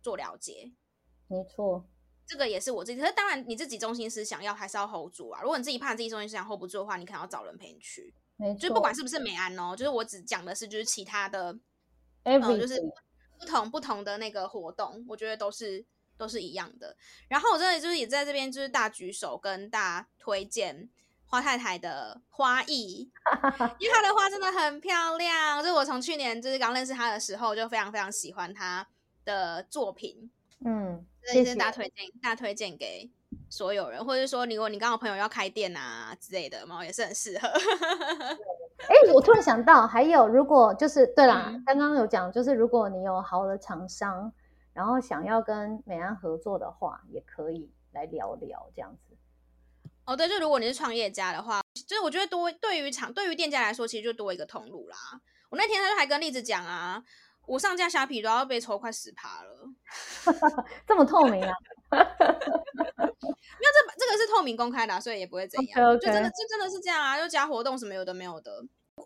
[0.03, 0.73] 做了解。
[1.27, 1.89] 没错，
[2.27, 3.01] 这个也是我自己。
[3.01, 5.41] 可是当然，你自己中心思想要还是要 hold 住啊。
[5.41, 8.13] 如果你自己怕自己中心思想 hold 不住的话，你可能要找人陪你去。
[8.37, 11.59] 没错，就不管是不是美安哦，就是我只讲的是就是其他的，
[12.25, 12.79] 嗯、呃，就是
[13.39, 15.83] 不同不同的那个活动，我觉得都是
[16.19, 16.95] 都是一样的。
[17.29, 20.91] 然后我真的就是也在这边就是大举手跟大推荐。
[21.29, 23.11] 花太太的花艺，
[23.79, 25.61] 因为她的花真的很漂亮。
[25.61, 28.87] 就是我从去年就是刚认识她的时候，就非常非常喜欢她
[29.25, 30.31] 的作品。
[30.65, 33.11] 嗯，这是大推荐，大推荐给
[33.51, 37.49] 所有人，或者说，如果你刚好朋友要开店啊之类的，嘛，也是很适合。
[38.89, 44.33] 哎、欸，我突然想到，还有如果就是对啦，刚刚、嗯、有讲，就是如果你有好的厂商，
[44.73, 49.16] 然后想要跟美安合作的话，也可以来聊聊这样子。
[50.07, 54.97] 哦，对，就如果你是创业家的话，就是我觉得多对于厂对于店家来说，其实就多一个通路啦。
[55.51, 57.03] 我那天他就还跟栗子讲啊，
[57.47, 59.69] 我上架虾皮都要被抽快十趴了，
[60.87, 61.53] 这么透明啊？
[61.91, 65.81] 因为这这个是透明公开的，所以也不会怎样。
[65.81, 65.99] Okay, okay.
[65.99, 68.65] 就真的就真的是这样啊，就加活动什么有的没有的。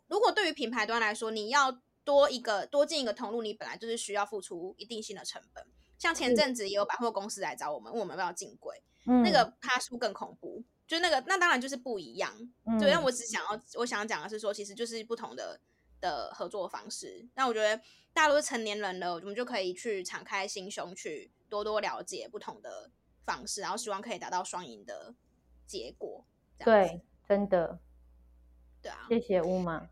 [0.09, 5.65] 如果对于品牌端来说，你要多一个多进一个通路，你本来就是需要付出一定性的成本。
[5.99, 10.65] 像前阵子也有百货公司来找我们，问我们要不要进柜，嗯、那个趴数更恐怖。
[10.91, 12.34] 就那个，那当然就是不一样。
[12.66, 15.61] 嗯、对，但我只想要，我想要讲的是说，其实就是不同的
[16.01, 17.24] 的合作方式。
[17.36, 17.76] 那我觉得
[18.12, 22.91] 大家都是成年人了，我们就可以去敞开心胸，去多多了解不同的
[23.24, 25.14] 方式，然后希望可以达到双赢的
[25.64, 26.24] 结果。
[26.59, 27.78] 对，真的。
[28.82, 29.88] 对啊，谢谢乌马。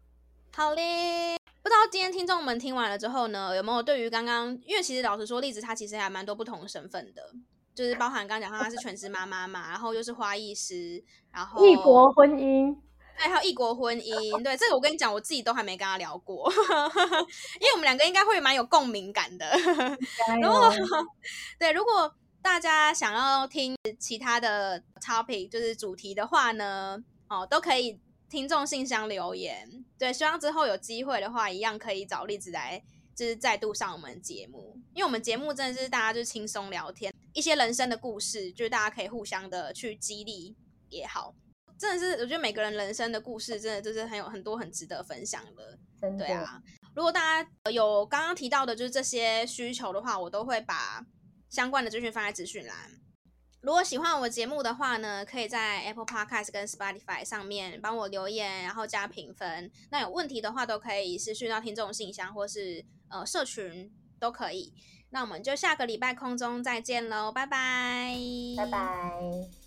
[0.52, 7.32] 好嘞，不知道今天听众们听完了之后呢，有没有对于刚刚，因为其实老实说，栗子它其实还蛮多不同身份的，
[7.78, 11.00] 就是包含刚刚讲她是全职妈妈嘛，然后又是花艺师，
[11.30, 12.74] 然后异国婚姻，
[13.16, 16.52] 对，还有异国婚姻，对，这个我跟你讲，我自己都还没跟他聊过，
[17.60, 19.46] 因为我们两个应该会蛮有共鸣感的。
[20.40, 20.72] 然后，
[21.56, 22.12] 对，如果
[22.42, 28.00] 大家想要听其他的 topic，就是主题的话呢，哦，都可以。
[28.30, 29.66] 听众信箱留言，
[29.98, 32.84] 对，希望之后有机会的话，一样可以找栗子来，
[33.16, 40.56] 就是再度上我们节目，因为我们节目真的是大家就轻松聊天，一些人生的故事，就是大家可以互相的去激励
[40.88, 41.32] 也好，
[41.78, 46.26] 真的是我觉得每个人人生的故事，真的就是很有很多很值得分享的，真的。
[46.26, 46.60] 对啊，
[46.96, 51.06] 如果大家有刚刚提到的，就是这些需求的话，我都会把
[51.48, 52.90] 相关的资讯放在资讯栏。
[53.60, 59.70] 如果喜欢我节目的话呢，可以在 Apple Podcast 跟 Spotify 上面帮我留言，然后加评分。
[59.92, 64.74] 那有问题的话，都可以私讯到听众信箱或是呃社群都可以。
[65.10, 68.14] 那我们就下个礼拜空中再见喽，拜拜，
[68.56, 69.57] 拜拜。